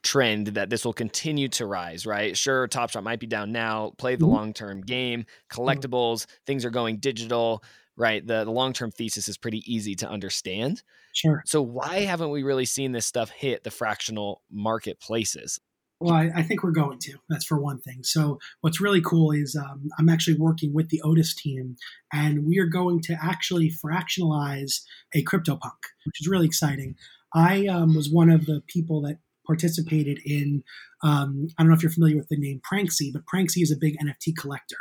trend 0.06 0.48
that 0.48 0.70
this 0.70 0.86
will 0.86 0.94
continue 0.94 1.50
to 1.50 1.66
rise, 1.66 2.06
right? 2.06 2.38
Sure, 2.38 2.68
Top 2.68 2.92
Shot 2.92 3.04
might 3.04 3.20
be 3.20 3.28
down 3.28 3.52
now. 3.52 3.92
Play 3.98 4.16
the 4.16 4.24
mm-hmm. 4.24 4.34
long 4.34 4.54
term 4.54 4.82
game, 4.82 5.22
mm-hmm. 5.22 5.62
collectibles, 5.62 6.22
mm-hmm. 6.22 6.36
things 6.46 6.64
are 6.64 6.70
going 6.70 6.98
digital, 6.98 7.64
right? 7.98 8.26
The, 8.26 8.46
the 8.46 8.52
long 8.52 8.72
term 8.72 8.92
thesis 8.92 9.28
is 9.28 9.38
pretty 9.38 9.64
easy 9.72 9.96
to 9.96 10.10
understand. 10.10 10.84
Sure. 11.14 11.44
So, 11.46 11.62
why 11.62 12.02
haven't 12.02 12.30
we 12.30 12.44
really 12.44 12.66
seen 12.66 12.92
this 12.92 13.06
stuff 13.06 13.32
hit 13.32 13.64
the 13.64 13.72
fractional 13.72 14.42
marketplaces? 14.50 15.60
Well, 16.02 16.14
I, 16.14 16.30
I, 16.36 16.44
think 16.44 16.62
we're 16.62 16.72
going 16.72 17.00
to. 17.00 17.14
That's 17.30 17.46
for 17.46 17.58
one 17.58 17.80
thing. 17.80 18.04
So, 18.04 18.40
what's 18.62 18.82
really 18.82 19.02
cool 19.02 19.32
is 19.32 19.56
um, 19.56 19.90
I'm 19.98 20.10
actually 20.10 20.38
working 20.38 20.74
with 20.74 20.90
the 20.90 21.02
Otis 21.02 21.34
team, 21.34 21.78
and 22.14 22.46
we 22.46 22.60
are 22.60 22.68
going 22.68 23.02
to 23.04 23.18
actually 23.22 23.72
fractionalize 23.72 24.82
a 25.14 25.24
CryptoPunk, 25.24 25.80
which 26.06 26.22
is 26.22 26.28
really 26.28 26.46
exciting. 26.46 26.96
I 27.34 27.68
um, 27.68 27.96
was 27.96 28.10
one 28.10 28.30
of 28.30 28.46
the 28.46 28.62
people 28.68 29.02
that 29.02 29.18
participated 29.46 30.20
in. 30.26 30.64
Um, 31.04 31.48
I 31.58 31.64
don't 31.64 31.70
know 31.70 31.76
if 31.76 31.84
you're 31.84 31.92
familiar 31.92 32.18
with 32.18 32.30
the 32.30 32.38
name 32.38 32.62
Pranksy, 32.72 33.12
but 33.14 33.24
Pranksy 33.26 33.62
is 33.62 33.72
a 33.72 33.78
big 33.78 33.98
NFT 33.98 34.36
collector, 34.38 34.78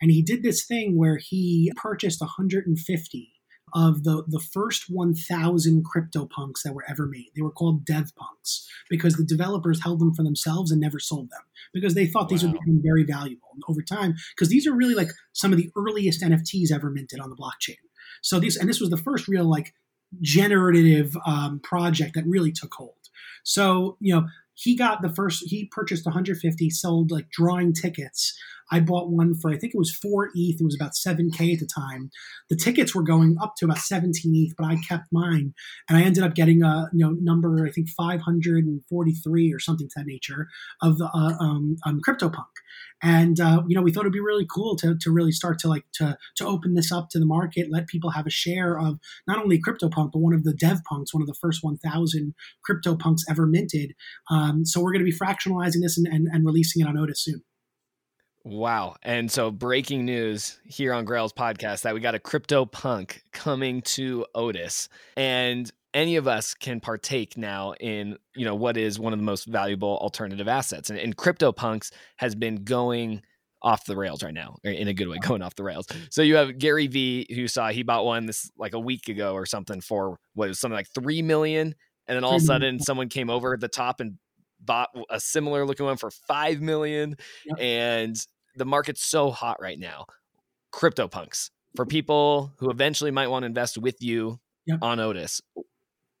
and 0.00 0.10
he 0.10 0.22
did 0.22 0.42
this 0.42 0.64
thing 0.64 0.96
where 0.96 1.18
he 1.18 1.72
purchased 1.76 2.20
150 2.20 3.32
of 3.74 4.04
the, 4.04 4.24
the 4.28 4.40
first 4.40 4.84
1,000 4.88 5.84
CryptoPunks 5.84 6.62
that 6.64 6.74
were 6.74 6.84
ever 6.88 7.06
made. 7.06 7.30
They 7.34 7.42
were 7.42 7.50
called 7.50 7.84
DevPunks 7.84 8.64
because 8.88 9.16
the 9.16 9.24
developers 9.24 9.82
held 9.82 10.00
them 10.00 10.14
for 10.14 10.22
themselves 10.22 10.70
and 10.70 10.80
never 10.80 10.98
sold 10.98 11.30
them 11.30 11.42
because 11.74 11.94
they 11.94 12.06
thought 12.06 12.24
wow. 12.24 12.28
these 12.28 12.42
would 12.42 12.52
become 12.52 12.80
very 12.82 13.04
valuable 13.04 13.48
and 13.54 13.62
over 13.68 13.82
time. 13.82 14.14
Because 14.34 14.48
these 14.48 14.66
are 14.66 14.72
really 14.72 14.94
like 14.94 15.10
some 15.32 15.52
of 15.52 15.58
the 15.58 15.70
earliest 15.76 16.22
NFTs 16.22 16.70
ever 16.72 16.90
minted 16.90 17.20
on 17.20 17.30
the 17.30 17.36
blockchain. 17.36 17.76
So 18.22 18.38
these, 18.38 18.56
and 18.56 18.68
this 18.68 18.80
was 18.80 18.90
the 18.90 18.96
first 18.96 19.28
real 19.28 19.48
like 19.48 19.74
generative 20.20 21.16
um, 21.26 21.60
project 21.60 22.14
that 22.14 22.24
really 22.26 22.52
took 22.52 22.72
hold. 22.72 22.94
So, 23.44 23.96
you 24.00 24.14
know, 24.14 24.26
he 24.54 24.76
got 24.76 25.02
the 25.02 25.10
first, 25.10 25.44
he 25.46 25.68
purchased 25.70 26.06
150, 26.06 26.70
sold 26.70 27.10
like 27.10 27.30
drawing 27.30 27.72
tickets 27.72 28.38
I 28.70 28.80
bought 28.80 29.10
one 29.10 29.34
for 29.34 29.50
I 29.50 29.56
think 29.56 29.74
it 29.74 29.78
was 29.78 29.94
four 29.94 30.30
ETH. 30.34 30.60
It 30.60 30.64
was 30.64 30.76
about 30.78 30.94
seven 30.94 31.30
K 31.30 31.52
at 31.52 31.60
the 31.60 31.66
time. 31.66 32.10
The 32.50 32.56
tickets 32.56 32.94
were 32.94 33.02
going 33.02 33.36
up 33.40 33.54
to 33.58 33.64
about 33.64 33.78
seventeen 33.78 34.34
ETH, 34.34 34.54
but 34.56 34.66
I 34.66 34.76
kept 34.76 35.04
mine, 35.12 35.54
and 35.88 35.98
I 35.98 36.02
ended 36.02 36.24
up 36.24 36.34
getting 36.34 36.62
a 36.62 36.88
you 36.92 37.04
know 37.04 37.16
number 37.20 37.66
I 37.66 37.70
think 37.70 37.88
five 37.90 38.20
hundred 38.20 38.64
and 38.64 38.82
forty 38.88 39.12
three 39.12 39.52
or 39.52 39.58
something 39.58 39.88
to 39.88 39.94
that 39.96 40.06
nature 40.06 40.48
of 40.82 40.98
the 40.98 41.06
uh, 41.06 41.36
um, 41.40 41.76
um, 41.86 42.00
CryptoPunk. 42.06 42.44
And 43.02 43.38
uh, 43.40 43.62
you 43.68 43.76
know 43.76 43.82
we 43.82 43.92
thought 43.92 44.00
it'd 44.00 44.12
be 44.12 44.20
really 44.20 44.46
cool 44.52 44.76
to, 44.76 44.96
to 45.00 45.10
really 45.10 45.32
start 45.32 45.58
to 45.60 45.68
like 45.68 45.84
to 45.94 46.16
to 46.36 46.46
open 46.46 46.74
this 46.74 46.90
up 46.90 47.08
to 47.10 47.18
the 47.18 47.26
market, 47.26 47.68
let 47.70 47.86
people 47.86 48.10
have 48.10 48.26
a 48.26 48.30
share 48.30 48.78
of 48.78 48.98
not 49.26 49.38
only 49.38 49.60
CryptoPunk 49.60 50.10
but 50.12 50.20
one 50.20 50.34
of 50.34 50.44
the 50.44 50.54
dev 50.54 50.78
punks, 50.88 51.14
one 51.14 51.22
of 51.22 51.28
the 51.28 51.34
first 51.40 51.62
one 51.62 51.78
thousand 51.78 52.34
CryptoPunks 52.68 53.20
ever 53.28 53.46
minted. 53.46 53.94
Um, 54.30 54.64
so 54.64 54.80
we're 54.80 54.92
going 54.92 55.04
to 55.04 55.10
be 55.10 55.16
fractionalizing 55.16 55.82
this 55.82 55.98
and, 55.98 56.06
and, 56.06 56.28
and 56.32 56.44
releasing 56.44 56.82
it 56.82 56.88
on 56.88 56.98
Otis 56.98 57.22
soon. 57.22 57.42
Wow. 58.46 58.94
And 59.02 59.28
so 59.28 59.50
breaking 59.50 60.04
news 60.04 60.60
here 60.64 60.92
on 60.92 61.04
Grail's 61.04 61.32
podcast 61.32 61.82
that 61.82 61.94
we 61.94 62.00
got 62.00 62.14
a 62.14 62.20
crypto 62.20 62.64
punk 62.64 63.24
coming 63.32 63.82
to 63.82 64.24
Otis. 64.36 64.88
And 65.16 65.68
any 65.92 66.14
of 66.14 66.28
us 66.28 66.54
can 66.54 66.78
partake 66.78 67.36
now 67.36 67.72
in, 67.80 68.16
you 68.36 68.44
know, 68.44 68.54
what 68.54 68.76
is 68.76 69.00
one 69.00 69.12
of 69.12 69.18
the 69.18 69.24
most 69.24 69.46
valuable 69.46 69.98
alternative 69.98 70.46
assets. 70.46 70.90
And, 70.90 70.98
and 70.98 71.16
crypto 71.16 71.50
punks 71.50 71.90
has 72.18 72.36
been 72.36 72.62
going 72.62 73.22
off 73.62 73.84
the 73.84 73.96
rails 73.96 74.22
right 74.22 74.32
now, 74.32 74.54
in 74.62 74.86
a 74.86 74.94
good 74.94 75.08
way, 75.08 75.18
going 75.18 75.42
off 75.42 75.56
the 75.56 75.64
rails. 75.64 75.88
So 76.10 76.22
you 76.22 76.36
have 76.36 76.56
Gary 76.56 76.86
V 76.86 77.26
who 77.34 77.48
saw 77.48 77.70
he 77.70 77.82
bought 77.82 78.04
one 78.04 78.26
this 78.26 78.48
like 78.56 78.74
a 78.74 78.78
week 78.78 79.08
ago 79.08 79.32
or 79.32 79.44
something 79.44 79.80
for 79.80 80.20
what 80.34 80.46
was 80.46 80.60
something 80.60 80.76
like 80.76 80.90
three 80.94 81.20
million. 81.20 81.74
And 82.06 82.14
then 82.14 82.22
all 82.22 82.36
of 82.36 82.42
a 82.42 82.44
sudden 82.44 82.78
someone 82.78 83.08
came 83.08 83.28
over 83.28 83.56
the 83.56 83.66
top 83.66 83.98
and 83.98 84.18
bought 84.60 84.90
a 85.10 85.18
similar 85.18 85.66
looking 85.66 85.86
one 85.86 85.96
for 85.96 86.12
five 86.12 86.60
million. 86.60 87.16
Yep. 87.46 87.58
And 87.58 88.16
the 88.56 88.64
market's 88.64 89.04
so 89.04 89.30
hot 89.30 89.60
right 89.60 89.78
now. 89.78 90.06
CryptoPunks 90.72 91.50
for 91.74 91.84
mm-hmm. 91.84 91.90
people 91.90 92.52
who 92.58 92.70
eventually 92.70 93.10
might 93.10 93.28
want 93.28 93.42
to 93.42 93.46
invest 93.46 93.78
with 93.78 94.02
you 94.02 94.40
yep. 94.66 94.78
on 94.82 94.98
Otis. 94.98 95.40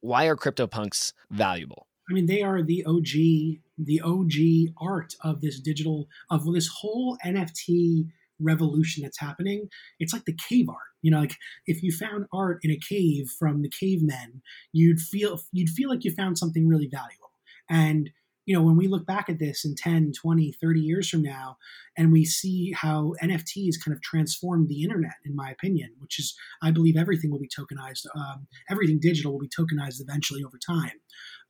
Why 0.00 0.26
are 0.26 0.36
CryptoPunks 0.36 1.12
valuable? 1.30 1.86
I 2.08 2.12
mean, 2.12 2.26
they 2.26 2.42
are 2.42 2.62
the 2.62 2.84
OG, 2.84 3.58
the 3.78 4.00
OG 4.04 4.74
art 4.80 5.14
of 5.22 5.40
this 5.40 5.58
digital, 5.58 6.06
of 6.30 6.44
this 6.52 6.68
whole 6.68 7.18
NFT 7.24 8.06
revolution 8.38 9.02
that's 9.02 9.18
happening. 9.18 9.68
It's 9.98 10.12
like 10.12 10.24
the 10.24 10.38
cave 10.48 10.68
art. 10.68 10.78
You 11.02 11.10
know, 11.10 11.20
like 11.20 11.34
if 11.66 11.82
you 11.82 11.92
found 11.92 12.26
art 12.32 12.58
in 12.62 12.70
a 12.70 12.78
cave 12.78 13.28
from 13.38 13.62
the 13.62 13.68
cavemen, 13.68 14.42
you'd 14.72 15.00
feel 15.00 15.40
you'd 15.52 15.70
feel 15.70 15.88
like 15.88 16.04
you 16.04 16.12
found 16.12 16.38
something 16.38 16.68
really 16.68 16.88
valuable. 16.88 17.30
And 17.68 18.10
you 18.46 18.54
know, 18.54 18.62
when 18.62 18.76
we 18.76 18.86
look 18.86 19.04
back 19.04 19.28
at 19.28 19.40
this 19.40 19.64
in 19.64 19.74
10, 19.74 20.12
20, 20.12 20.52
30 20.52 20.80
years 20.80 21.10
from 21.10 21.22
now, 21.22 21.56
and 21.98 22.12
we 22.12 22.24
see 22.24 22.72
how 22.72 23.12
NFTs 23.22 23.74
kind 23.84 23.94
of 23.94 24.00
transformed 24.02 24.68
the 24.68 24.82
internet, 24.82 25.16
in 25.24 25.34
my 25.34 25.50
opinion, 25.50 25.90
which 25.98 26.20
is, 26.20 26.34
I 26.62 26.70
believe 26.70 26.96
everything 26.96 27.30
will 27.30 27.40
be 27.40 27.48
tokenized, 27.48 28.06
um, 28.14 28.46
everything 28.70 29.00
digital 29.00 29.32
will 29.32 29.40
be 29.40 29.48
tokenized 29.48 30.00
eventually 30.00 30.44
over 30.44 30.58
time. 30.64 30.92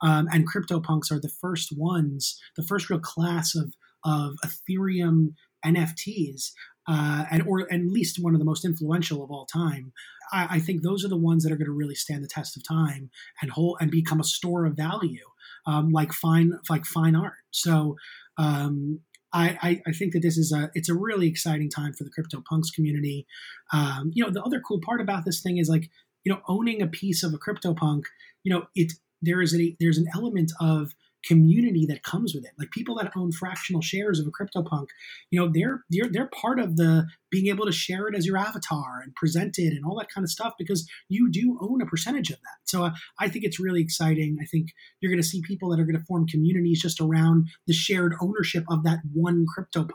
Um, 0.01 0.27
and 0.31 0.45
CryptoPunks 0.51 1.11
are 1.11 1.19
the 1.19 1.31
first 1.39 1.71
ones, 1.77 2.41
the 2.55 2.63
first 2.63 2.89
real 2.89 2.99
class 2.99 3.55
of, 3.55 3.75
of 4.03 4.35
Ethereum 4.43 5.33
NFTs, 5.63 6.51
uh, 6.87 7.25
and 7.29 7.43
or 7.47 7.71
at 7.71 7.81
least 7.81 8.17
one 8.19 8.33
of 8.33 8.39
the 8.39 8.45
most 8.45 8.65
influential 8.65 9.23
of 9.23 9.29
all 9.29 9.45
time. 9.45 9.91
I, 10.31 10.47
I 10.51 10.59
think 10.59 10.81
those 10.81 11.05
are 11.05 11.09
the 11.09 11.17
ones 11.17 11.43
that 11.43 11.51
are 11.51 11.57
going 11.57 11.65
to 11.65 11.71
really 11.71 11.95
stand 11.95 12.23
the 12.23 12.27
test 12.27 12.57
of 12.57 12.67
time 12.67 13.11
and 13.41 13.51
hold 13.51 13.77
and 13.81 13.91
become 13.91 14.19
a 14.19 14.25
store 14.25 14.65
of 14.65 14.75
value 14.75 15.25
um, 15.67 15.91
like 15.91 16.13
fine 16.13 16.53
like 16.69 16.85
fine 16.85 17.15
art. 17.15 17.33
So 17.51 17.97
um, 18.37 19.01
I, 19.33 19.81
I, 19.85 19.91
think 19.91 20.13
that 20.13 20.21
this 20.21 20.37
is 20.37 20.51
a 20.51 20.71
it's 20.73 20.89
a 20.89 20.95
really 20.95 21.27
exciting 21.27 21.69
time 21.69 21.93
for 21.93 22.03
the 22.03 22.09
crypto 22.09 22.41
punks 22.49 22.71
community. 22.71 23.27
Um, 23.73 24.11
you 24.13 24.23
know, 24.23 24.31
the 24.31 24.43
other 24.43 24.61
cool 24.61 24.79
part 24.83 25.01
about 25.01 25.25
this 25.25 25.41
thing 25.41 25.57
is 25.57 25.69
like 25.69 25.89
you 26.23 26.31
know 26.31 26.41
owning 26.47 26.81
a 26.81 26.87
piece 26.87 27.23
of 27.23 27.33
a 27.33 27.37
crypto 27.37 27.73
punk. 27.73 28.05
You 28.43 28.53
know, 28.53 28.67
it 28.73 28.93
there 29.21 29.41
is 29.41 29.53
a 29.53 29.75
there's 29.79 29.97
an 29.97 30.07
element 30.15 30.51
of 30.59 30.93
community 31.27 31.85
that 31.87 32.03
comes 32.03 32.33
with 32.33 32.45
it. 32.45 32.51
Like 32.57 32.71
people 32.71 32.95
that 32.95 33.11
own 33.15 33.31
fractional 33.31 33.81
shares 33.81 34.19
of 34.19 34.27
a 34.27 34.31
CryptoPunk, 34.31 34.87
you 35.29 35.39
know, 35.39 35.51
they're 35.53 35.83
they're 35.89 36.09
they're 36.09 36.29
part 36.41 36.59
of 36.59 36.77
the 36.77 37.07
being 37.29 37.47
able 37.47 37.65
to 37.65 37.71
share 37.71 38.07
it 38.07 38.15
as 38.15 38.25
your 38.25 38.37
avatar 38.37 39.01
and 39.03 39.13
present 39.15 39.55
it 39.57 39.73
and 39.73 39.85
all 39.85 39.97
that 39.97 40.09
kind 40.09 40.23
of 40.23 40.31
stuff 40.31 40.53
because 40.57 40.87
you 41.09 41.29
do 41.29 41.57
own 41.61 41.81
a 41.81 41.85
percentage 41.85 42.29
of 42.29 42.37
that. 42.37 42.57
So 42.65 42.85
uh, 42.85 42.91
I 43.19 43.27
think 43.27 43.43
it's 43.43 43.59
really 43.59 43.81
exciting. 43.81 44.37
I 44.41 44.45
think 44.45 44.69
you're 45.01 45.11
going 45.11 45.21
to 45.21 45.27
see 45.27 45.41
people 45.41 45.69
that 45.69 45.79
are 45.79 45.85
going 45.85 45.99
to 45.99 46.05
form 46.05 46.27
communities 46.27 46.81
just 46.81 47.01
around 47.01 47.49
the 47.65 47.73
shared 47.73 48.15
ownership 48.21 48.63
of 48.69 48.83
that 48.83 48.99
one 49.13 49.45
CryptoPunk. 49.57 49.89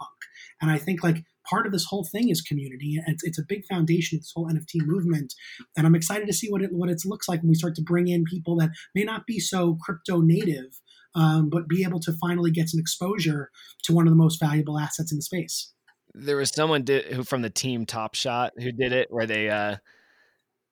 And 0.60 0.70
I 0.70 0.78
think 0.78 1.02
like 1.02 1.24
part 1.48 1.66
of 1.66 1.72
this 1.72 1.86
whole 1.86 2.04
thing 2.04 2.28
is 2.28 2.40
community. 2.40 3.00
It's, 3.06 3.24
it's 3.24 3.38
a 3.38 3.44
big 3.46 3.64
foundation 3.66 4.16
of 4.16 4.22
this 4.22 4.32
whole 4.34 4.48
NFT 4.48 4.86
movement. 4.86 5.34
And 5.76 5.86
I'm 5.86 5.94
excited 5.94 6.26
to 6.26 6.32
see 6.32 6.48
what 6.50 6.62
it 6.62 6.72
what 6.72 6.90
it 6.90 7.02
looks 7.04 7.28
like 7.28 7.40
when 7.40 7.48
we 7.48 7.54
start 7.54 7.74
to 7.76 7.82
bring 7.82 8.08
in 8.08 8.24
people 8.24 8.56
that 8.56 8.70
may 8.94 9.04
not 9.04 9.26
be 9.26 9.38
so 9.38 9.76
crypto 9.82 10.20
native, 10.20 10.80
um, 11.14 11.48
but 11.50 11.68
be 11.68 11.84
able 11.84 12.00
to 12.00 12.12
finally 12.20 12.50
get 12.50 12.68
some 12.68 12.80
exposure 12.80 13.50
to 13.84 13.92
one 13.92 14.06
of 14.06 14.12
the 14.12 14.16
most 14.16 14.40
valuable 14.40 14.78
assets 14.78 15.12
in 15.12 15.18
the 15.18 15.22
space. 15.22 15.72
There 16.14 16.36
was 16.36 16.50
someone 16.50 16.84
did, 16.84 17.12
who 17.12 17.24
from 17.24 17.42
the 17.42 17.50
team 17.50 17.86
Top 17.86 18.14
Shot 18.14 18.52
who 18.58 18.72
did 18.72 18.92
it 18.92 19.08
where 19.10 19.26
they 19.26 19.48
uh, 19.48 19.76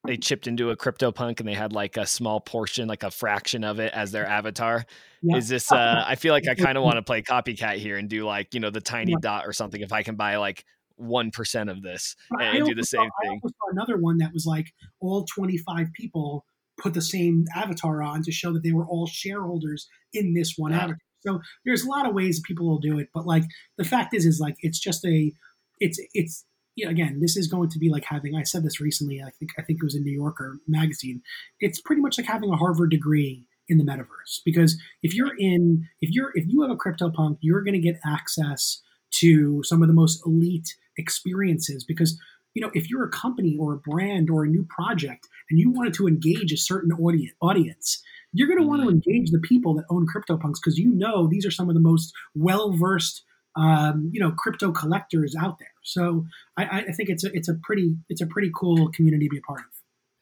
they 0.06 0.16
chipped 0.16 0.46
into 0.46 0.70
a 0.70 0.76
crypto 0.76 1.12
punk 1.12 1.40
and 1.40 1.48
they 1.48 1.54
had 1.54 1.72
like 1.72 1.96
a 1.96 2.06
small 2.06 2.40
portion, 2.40 2.88
like 2.88 3.02
a 3.02 3.10
fraction 3.10 3.64
of 3.64 3.80
it 3.80 3.92
as 3.92 4.12
their 4.12 4.26
avatar. 4.26 4.84
Yeah. 5.22 5.36
Is 5.36 5.48
this 5.48 5.70
uh 5.70 6.02
I 6.06 6.14
feel 6.14 6.32
like 6.32 6.48
I 6.48 6.54
kind 6.56 6.78
of 6.78 6.84
want 6.84 6.96
to 6.96 7.02
play 7.02 7.22
copycat 7.22 7.76
here 7.76 7.96
and 7.96 8.08
do 8.08 8.24
like, 8.24 8.54
you 8.54 8.60
know, 8.60 8.70
the 8.70 8.80
tiny 8.80 9.12
yeah. 9.12 9.18
dot 9.20 9.46
or 9.46 9.52
something 9.52 9.80
if 9.80 9.92
I 9.92 10.02
can 10.02 10.16
buy 10.16 10.36
like 10.36 10.64
one 10.96 11.30
percent 11.30 11.70
of 11.70 11.82
this 11.82 12.16
and, 12.38 12.66
do 12.66 12.74
the 12.74 12.84
same 12.84 13.00
saw, 13.00 13.28
thing. 13.28 13.40
I 13.44 13.48
saw 13.48 13.70
another 13.72 13.98
one 13.98 14.18
that 14.18 14.32
was 14.32 14.46
like 14.46 14.72
all 15.00 15.24
25 15.24 15.92
people 15.94 16.44
put 16.80 16.94
the 16.94 17.02
same 17.02 17.44
avatar 17.54 18.02
on 18.02 18.22
to 18.22 18.32
show 18.32 18.52
that 18.52 18.62
they 18.62 18.72
were 18.72 18.86
all 18.86 19.06
shareholders 19.06 19.88
in 20.12 20.34
this 20.34 20.54
one 20.56 20.72
yeah. 20.72 20.78
avatar. 20.78 20.98
So 21.20 21.40
there's 21.64 21.84
a 21.84 21.88
lot 21.88 22.08
of 22.08 22.14
ways 22.14 22.40
people 22.40 22.66
will 22.66 22.78
do 22.78 22.98
it, 22.98 23.08
but 23.12 23.26
like 23.26 23.44
the 23.76 23.84
fact 23.84 24.14
is, 24.14 24.24
is 24.24 24.40
like 24.40 24.56
it's 24.60 24.78
just 24.78 25.04
a, 25.04 25.32
it's 25.78 26.00
it's 26.14 26.44
you 26.76 26.86
know, 26.86 26.90
again, 26.90 27.18
this 27.20 27.36
is 27.36 27.46
going 27.46 27.68
to 27.70 27.78
be 27.78 27.90
like 27.90 28.04
having. 28.04 28.34
I 28.34 28.42
said 28.42 28.62
this 28.62 28.80
recently. 28.80 29.20
I 29.20 29.30
think 29.38 29.50
I 29.58 29.62
think 29.62 29.80
it 29.82 29.84
was 29.84 29.94
in 29.94 30.02
New 30.02 30.12
Yorker 30.12 30.60
magazine. 30.66 31.20
It's 31.60 31.80
pretty 31.80 32.00
much 32.00 32.16
like 32.16 32.26
having 32.26 32.50
a 32.50 32.56
Harvard 32.56 32.90
degree 32.90 33.46
in 33.68 33.78
the 33.78 33.84
metaverse 33.84 34.40
because 34.44 34.80
if 35.02 35.14
you're 35.14 35.36
in, 35.38 35.86
if 36.00 36.10
you're 36.10 36.32
if 36.34 36.46
you 36.48 36.62
have 36.62 36.70
a 36.70 36.76
CryptoPunk, 36.76 37.38
you're 37.40 37.62
going 37.62 37.74
to 37.74 37.80
get 37.80 38.00
access 38.06 38.82
to 39.12 39.62
some 39.64 39.82
of 39.82 39.88
the 39.88 39.94
most 39.94 40.22
elite 40.26 40.74
experiences 40.96 41.84
because 41.84 42.18
you 42.54 42.62
know 42.62 42.70
if 42.74 42.90
you're 42.90 43.04
a 43.04 43.10
company 43.10 43.56
or 43.58 43.74
a 43.74 43.78
brand 43.78 44.30
or 44.30 44.44
a 44.44 44.48
new 44.48 44.66
project 44.68 45.28
and 45.50 45.58
you 45.58 45.70
wanted 45.70 45.94
to 45.94 46.06
engage 46.06 46.52
a 46.52 46.56
certain 46.56 46.92
audience 46.92 47.32
audience 47.40 48.02
you're 48.32 48.48
going 48.48 48.60
to 48.60 48.66
want 48.66 48.82
to 48.82 48.88
mm-hmm. 48.88 48.94
engage 48.94 49.30
the 49.30 49.40
people 49.40 49.74
that 49.74 49.84
own 49.90 50.06
CryptoPunks 50.06 50.56
because 50.62 50.78
you 50.78 50.94
know 50.94 51.26
these 51.28 51.44
are 51.44 51.50
some 51.50 51.68
of 51.68 51.74
the 51.74 51.80
most 51.80 52.12
well 52.34 52.72
versed 52.72 53.24
um, 53.56 54.10
you 54.12 54.20
know 54.20 54.32
crypto 54.32 54.72
collectors 54.72 55.34
out 55.38 55.58
there. 55.58 55.72
So 55.82 56.24
I, 56.56 56.84
I 56.88 56.92
think 56.92 57.08
it's 57.08 57.24
a 57.24 57.30
it's 57.32 57.48
a 57.48 57.54
pretty 57.62 57.96
it's 58.08 58.20
a 58.20 58.26
pretty 58.26 58.50
cool 58.54 58.90
community 58.92 59.26
to 59.26 59.30
be 59.30 59.38
a 59.38 59.42
part 59.42 59.60
of. 59.60 59.66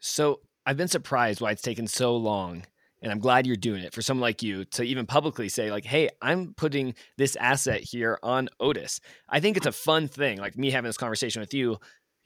So 0.01 0.41
I've 0.65 0.77
been 0.77 0.89
surprised 0.89 1.41
why 1.41 1.51
it's 1.51 1.63
taken 1.63 1.87
so 1.87 2.17
long 2.17 2.65
and 3.03 3.13
i'm 3.13 3.19
glad 3.19 3.47
you're 3.47 3.57
doing 3.57 3.83
it 3.83 3.93
for 3.93 4.03
someone 4.03 4.23
like 4.23 4.43
you 4.43 4.65
to 4.65 4.83
even 4.83 5.07
publicly 5.07 5.49
say 5.49 5.71
like 5.71 5.85
hey 5.85 6.09
i'm 6.23 6.55
putting 6.55 6.95
this 7.17 7.37
asset 7.37 7.81
here 7.81 8.19
on 8.23 8.49
otis 8.61 9.01
i 9.29 9.41
think 9.41 9.57
it's 9.57 9.67
a 9.67 9.73
fun 9.73 10.09
thing 10.09 10.39
like 10.39 10.57
me 10.57 10.71
having 10.71 10.89
this 10.89 10.97
conversation 10.97 11.41
with 11.41 11.55
you 11.55 11.79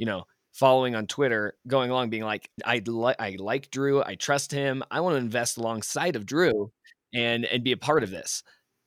you 0.03 0.07
know 0.07 0.25
following 0.53 0.95
on 0.97 1.07
twitter 1.07 1.55
going 1.67 1.91
along 1.91 2.11
being 2.11 2.25
like 2.25 2.51
i, 2.65 2.83
li- 2.85 3.15
I 3.19 3.37
like 3.39 3.71
drew 3.71 4.03
i 4.03 4.17
trust 4.17 4.53
him 4.53 4.83
i 4.91 5.01
want 5.01 5.15
to 5.15 5.19
invest 5.19 5.57
alongside 5.57 6.17
of 6.17 6.27
drew 6.27 6.73
and 7.15 7.45
and 7.45 7.63
be 7.63 7.73
a 7.73 7.77
part 7.77 8.03
of 8.03 8.11
this. 8.11 8.43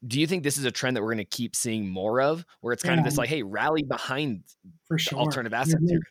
Do 0.06 0.20
you 0.20 0.28
think 0.28 0.44
this 0.44 0.58
is 0.58 0.66
a 0.66 0.72
trend 0.72 0.96
that 0.96 1.02
we're 1.02 1.14
going 1.14 1.26
to 1.26 1.26
keep 1.26 1.56
seeing 1.56 1.90
more 1.90 2.22
of 2.22 2.46
where 2.62 2.74
it's 2.74 2.84
kind 2.84 2.96
yeah, 2.96 3.02
of 3.02 3.06
this 3.06 3.18
like 3.18 3.30
hey 3.30 3.44
rally 3.44 3.84
behind 3.84 4.44
for 4.88 4.98
sure. 4.98 5.20
alternative 5.20 5.54
assets 5.54 5.82
no, 5.82 5.94
here 5.94 6.02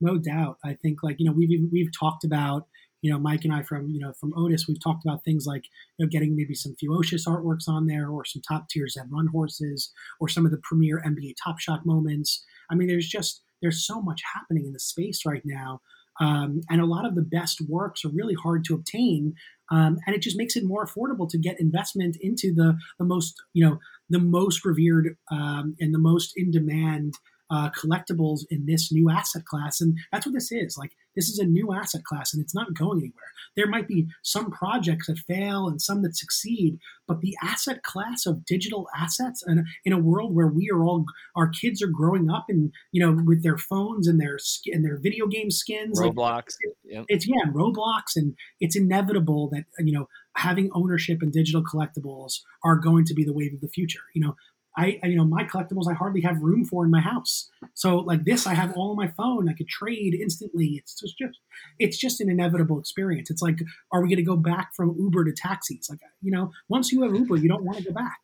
no 0.00 0.18
doubt. 0.18 0.58
I 0.64 0.74
think 0.74 1.02
like 1.02 1.16
you 1.18 1.26
know 1.26 1.32
we've 1.32 1.68
we've 1.70 1.90
talked 1.98 2.24
about 2.24 2.66
you 3.00 3.12
know, 3.12 3.18
Mike 3.20 3.44
and 3.44 3.54
I 3.54 3.62
from 3.62 3.88
you 3.90 4.00
know 4.00 4.12
from 4.18 4.32
Otis, 4.36 4.66
we've 4.66 4.82
talked 4.82 5.04
about 5.04 5.24
things 5.24 5.46
like 5.46 5.64
you 5.96 6.04
know 6.04 6.10
getting 6.10 6.34
maybe 6.34 6.54
some 6.54 6.74
Fewocious 6.82 7.28
artworks 7.28 7.68
on 7.68 7.86
there, 7.86 8.08
or 8.08 8.24
some 8.24 8.42
top 8.42 8.68
tier 8.68 8.88
Zed 8.88 9.06
Run 9.10 9.28
horses, 9.28 9.92
or 10.20 10.28
some 10.28 10.44
of 10.44 10.50
the 10.50 10.60
premier 10.64 11.00
NBA 11.06 11.34
Top 11.42 11.60
Shot 11.60 11.86
moments. 11.86 12.44
I 12.70 12.74
mean, 12.74 12.88
there's 12.88 13.08
just 13.08 13.42
there's 13.60 13.86
so 13.86 14.00
much 14.00 14.22
happening 14.34 14.66
in 14.66 14.72
the 14.72 14.80
space 14.80 15.22
right 15.26 15.42
now. 15.44 15.80
Um, 16.20 16.62
and 16.68 16.80
a 16.80 16.86
lot 16.86 17.06
of 17.06 17.14
the 17.14 17.22
best 17.22 17.60
works 17.68 18.04
are 18.04 18.08
really 18.08 18.34
hard 18.34 18.64
to 18.64 18.74
obtain 18.74 19.34
um, 19.70 19.98
and 20.06 20.16
it 20.16 20.22
just 20.22 20.36
makes 20.36 20.56
it 20.56 20.64
more 20.64 20.84
affordable 20.84 21.28
to 21.28 21.38
get 21.38 21.60
investment 21.60 22.16
into 22.20 22.52
the 22.54 22.78
the 22.98 23.04
most 23.04 23.34
you 23.52 23.64
know 23.64 23.78
the 24.08 24.18
most 24.18 24.64
revered 24.64 25.16
um, 25.30 25.76
and 25.80 25.94
the 25.94 25.98
most 25.98 26.32
in 26.36 26.50
demand 26.50 27.14
uh, 27.50 27.70
collectibles 27.70 28.40
in 28.50 28.66
this 28.66 28.92
new 28.92 29.10
asset 29.10 29.44
class. 29.44 29.80
And 29.80 29.98
that's 30.12 30.26
what 30.26 30.34
this 30.34 30.52
is. 30.52 30.76
Like, 30.76 30.92
this 31.16 31.28
is 31.28 31.38
a 31.38 31.44
new 31.44 31.72
asset 31.72 32.04
class 32.04 32.32
and 32.32 32.40
it's 32.40 32.54
not 32.54 32.74
going 32.74 32.98
anywhere. 32.98 33.32
There 33.56 33.66
might 33.66 33.88
be 33.88 34.06
some 34.22 34.52
projects 34.52 35.08
that 35.08 35.18
fail 35.18 35.66
and 35.66 35.82
some 35.82 36.02
that 36.02 36.16
succeed, 36.16 36.78
but 37.08 37.20
the 37.20 37.36
asset 37.42 37.82
class 37.82 38.24
of 38.24 38.44
digital 38.44 38.86
assets 38.96 39.42
and 39.44 39.66
in 39.84 39.92
a 39.92 39.98
world 39.98 40.34
where 40.34 40.46
we 40.46 40.70
are 40.70 40.84
all, 40.84 41.06
our 41.34 41.48
kids 41.48 41.82
are 41.82 41.88
growing 41.88 42.30
up 42.30 42.44
and, 42.48 42.70
you 42.92 43.04
know, 43.04 43.20
with 43.24 43.42
their 43.42 43.58
phones 43.58 44.06
and 44.06 44.20
their, 44.20 44.38
and 44.66 44.84
their 44.84 44.98
video 44.98 45.26
game 45.26 45.50
skins. 45.50 46.00
Roblox. 46.00 46.54
Like, 46.64 46.74
yep. 46.84 47.04
It's, 47.08 47.26
yeah, 47.26 47.50
Roblox. 47.52 48.14
And 48.14 48.36
it's 48.60 48.76
inevitable 48.76 49.48
that, 49.52 49.64
you 49.80 49.92
know, 49.92 50.08
having 50.36 50.70
ownership 50.72 51.20
in 51.20 51.32
digital 51.32 51.64
collectibles 51.64 52.34
are 52.62 52.76
going 52.76 53.04
to 53.06 53.14
be 53.14 53.24
the 53.24 53.32
wave 53.32 53.54
of 53.54 53.60
the 53.60 53.68
future. 53.68 54.02
You 54.14 54.24
know, 54.24 54.36
I, 54.78 55.00
you 55.02 55.16
know, 55.16 55.24
my 55.24 55.42
collectibles 55.42 55.90
I 55.90 55.94
hardly 55.94 56.20
have 56.20 56.40
room 56.40 56.64
for 56.64 56.84
in 56.84 56.90
my 56.92 57.00
house. 57.00 57.50
So 57.74 57.96
like 57.96 58.24
this, 58.24 58.46
I 58.46 58.54
have 58.54 58.72
all 58.76 58.90
on 58.90 58.96
my 58.96 59.08
phone. 59.08 59.48
I 59.48 59.52
could 59.52 59.68
trade 59.68 60.14
instantly. 60.14 60.76
It's 60.78 60.94
just, 60.94 61.18
just 61.18 61.38
it's 61.80 61.98
just 61.98 62.20
an 62.20 62.30
inevitable 62.30 62.78
experience. 62.78 63.28
It's 63.28 63.42
like, 63.42 63.58
are 63.92 64.00
we 64.00 64.08
going 64.08 64.18
to 64.18 64.22
go 64.22 64.36
back 64.36 64.74
from 64.76 64.94
Uber 64.96 65.24
to 65.24 65.32
taxis? 65.32 65.88
Like, 65.90 65.98
you 66.22 66.30
know, 66.30 66.52
once 66.68 66.92
you 66.92 67.02
have 67.02 67.12
Uber, 67.12 67.38
you 67.38 67.48
don't 67.48 67.64
want 67.64 67.78
to 67.78 67.84
go 67.84 67.92
back. 67.92 68.18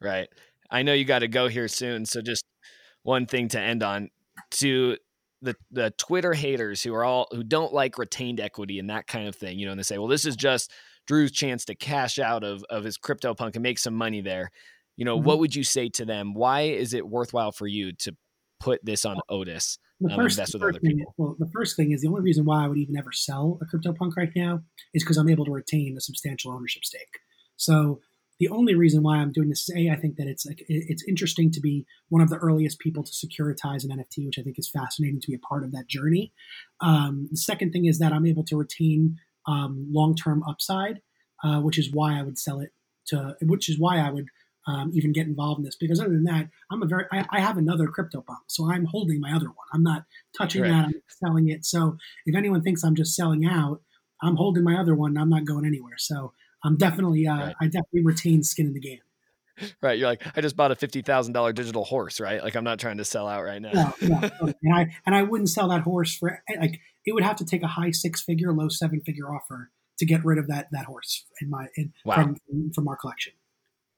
Right. 0.00 0.28
I 0.70 0.82
know 0.82 0.94
you 0.94 1.04
got 1.04 1.18
to 1.18 1.28
go 1.28 1.48
here 1.48 1.68
soon. 1.68 2.06
So 2.06 2.22
just 2.22 2.44
one 3.02 3.26
thing 3.26 3.48
to 3.48 3.60
end 3.60 3.82
on 3.82 4.08
to 4.52 4.96
the 5.42 5.56
the 5.70 5.92
Twitter 5.98 6.32
haters 6.32 6.82
who 6.82 6.94
are 6.94 7.04
all 7.04 7.28
who 7.32 7.44
don't 7.44 7.74
like 7.74 7.98
retained 7.98 8.40
equity 8.40 8.78
and 8.78 8.88
that 8.88 9.06
kind 9.06 9.28
of 9.28 9.36
thing, 9.36 9.58
you 9.58 9.66
know, 9.66 9.72
and 9.72 9.78
they 9.78 9.84
say, 9.84 9.98
well, 9.98 10.08
this 10.08 10.24
is 10.24 10.36
just 10.36 10.72
Drew's 11.06 11.32
chance 11.32 11.66
to 11.66 11.74
cash 11.74 12.18
out 12.18 12.42
of 12.42 12.64
of 12.70 12.84
his 12.84 12.96
CryptoPunk 12.96 13.54
and 13.54 13.62
make 13.62 13.78
some 13.78 13.94
money 13.94 14.22
there 14.22 14.50
you 14.96 15.04
know, 15.04 15.16
mm-hmm. 15.16 15.26
what 15.26 15.38
would 15.38 15.54
you 15.54 15.64
say 15.64 15.88
to 15.90 16.04
them? 16.04 16.34
Why 16.34 16.62
is 16.62 16.94
it 16.94 17.06
worthwhile 17.06 17.52
for 17.52 17.66
you 17.66 17.92
to 17.92 18.16
put 18.60 18.84
this 18.84 19.04
on 19.04 19.20
Otis? 19.28 19.78
The 20.00 20.10
um, 20.10 20.16
first, 20.16 20.38
invest 20.38 20.54
with 20.54 20.62
other 20.62 20.72
thing, 20.72 20.98
people? 20.98 21.14
Well, 21.16 21.36
the 21.38 21.50
first 21.54 21.76
thing 21.76 21.92
is 21.92 22.02
the 22.02 22.08
only 22.08 22.22
reason 22.22 22.44
why 22.44 22.64
I 22.64 22.68
would 22.68 22.78
even 22.78 22.96
ever 22.96 23.12
sell 23.12 23.58
a 23.62 23.66
CryptoPunk 23.76 24.16
right 24.16 24.32
now 24.34 24.62
is 24.92 25.02
because 25.02 25.16
I'm 25.16 25.28
able 25.28 25.44
to 25.44 25.52
retain 25.52 25.96
a 25.96 26.00
substantial 26.00 26.52
ownership 26.52 26.84
stake. 26.84 27.18
So 27.56 28.00
the 28.40 28.48
only 28.48 28.74
reason 28.74 29.02
why 29.02 29.18
I'm 29.18 29.32
doing 29.32 29.48
this 29.48 29.68
is 29.68 29.76
a 29.76 29.90
I 29.90 29.96
think 29.96 30.16
that 30.16 30.26
it's 30.26 30.44
like 30.44 30.64
it's 30.68 31.04
interesting 31.06 31.52
to 31.52 31.60
be 31.60 31.86
one 32.08 32.20
of 32.20 32.30
the 32.30 32.36
earliest 32.36 32.80
people 32.80 33.04
to 33.04 33.12
securitize 33.12 33.84
an 33.84 33.96
NFT, 33.96 34.26
which 34.26 34.38
I 34.38 34.42
think 34.42 34.58
is 34.58 34.68
fascinating 34.68 35.20
to 35.20 35.28
be 35.28 35.34
a 35.34 35.46
part 35.46 35.62
of 35.62 35.72
that 35.72 35.86
journey. 35.86 36.32
Um, 36.80 37.28
the 37.30 37.36
second 37.36 37.70
thing 37.70 37.86
is 37.86 37.98
that 38.00 38.12
I'm 38.12 38.26
able 38.26 38.44
to 38.44 38.56
retain 38.56 39.18
um, 39.46 39.86
long 39.90 40.16
term 40.16 40.42
upside, 40.48 41.00
uh, 41.44 41.60
which 41.60 41.78
is 41.78 41.92
why 41.92 42.18
I 42.18 42.22
would 42.22 42.38
sell 42.38 42.60
it 42.60 42.70
to, 43.06 43.36
which 43.42 43.68
is 43.68 43.78
why 43.78 43.98
I 43.98 44.10
would 44.10 44.26
um, 44.66 44.90
even 44.94 45.12
get 45.12 45.26
involved 45.26 45.58
in 45.58 45.64
this 45.64 45.76
because 45.76 46.00
other 46.00 46.10
than 46.10 46.24
that, 46.24 46.48
I'm 46.70 46.82
a 46.82 46.86
very 46.86 47.04
I, 47.12 47.24
I, 47.30 47.40
have 47.40 47.58
another 47.58 47.86
CryptoPunk, 47.86 48.38
so 48.46 48.70
I'm 48.70 48.86
holding 48.86 49.20
my 49.20 49.32
other 49.32 49.46
one. 49.46 49.66
I'm 49.72 49.82
not 49.82 50.04
touching 50.36 50.62
right. 50.62 50.70
that. 50.70 50.86
I'm 50.86 51.02
selling 51.08 51.48
it. 51.48 51.64
So 51.64 51.98
if 52.26 52.34
anyone 52.34 52.62
thinks 52.62 52.82
I'm 52.82 52.94
just 52.94 53.14
selling 53.14 53.44
out, 53.44 53.82
I'm 54.22 54.36
holding 54.36 54.64
my 54.64 54.76
other 54.76 54.94
one. 54.94 55.18
I'm 55.18 55.28
not 55.28 55.44
going 55.44 55.66
anywhere. 55.66 55.98
So 55.98 56.32
I'm 56.64 56.76
definitely 56.76 57.26
uh, 57.26 57.36
right. 57.36 57.54
I 57.60 57.64
definitely 57.66 58.04
retain 58.04 58.42
skin 58.42 58.66
in 58.66 58.72
the 58.72 58.80
game. 58.80 59.00
Right, 59.80 59.98
you're 59.98 60.08
like 60.08 60.22
I 60.36 60.40
just 60.40 60.56
bought 60.56 60.72
a 60.72 60.74
fifty 60.74 61.02
thousand 61.02 61.32
dollar 61.32 61.52
digital 61.52 61.84
horse, 61.84 62.18
right? 62.18 62.42
Like 62.42 62.56
I'm 62.56 62.64
not 62.64 62.80
trying 62.80 62.96
to 62.96 63.04
sell 63.04 63.28
out 63.28 63.44
right 63.44 63.62
now. 63.62 63.94
No, 64.00 64.18
no, 64.20 64.30
and 64.62 64.74
I 64.74 64.86
and 65.06 65.14
I 65.14 65.22
wouldn't 65.22 65.48
sell 65.48 65.68
that 65.68 65.82
horse 65.82 66.16
for 66.16 66.42
like 66.58 66.80
it 67.06 67.12
would 67.12 67.22
have 67.22 67.36
to 67.36 67.44
take 67.44 67.62
a 67.62 67.68
high 67.68 67.92
six 67.92 68.20
figure, 68.20 68.52
low 68.52 68.68
seven 68.68 69.00
figure 69.00 69.32
offer 69.32 69.70
to 69.98 70.06
get 70.06 70.24
rid 70.24 70.38
of 70.38 70.48
that 70.48 70.68
that 70.72 70.86
horse 70.86 71.24
in 71.40 71.50
my 71.50 71.66
in, 71.76 71.92
wow. 72.04 72.16
from 72.16 72.36
from 72.74 72.88
our 72.88 72.96
collection 72.96 73.34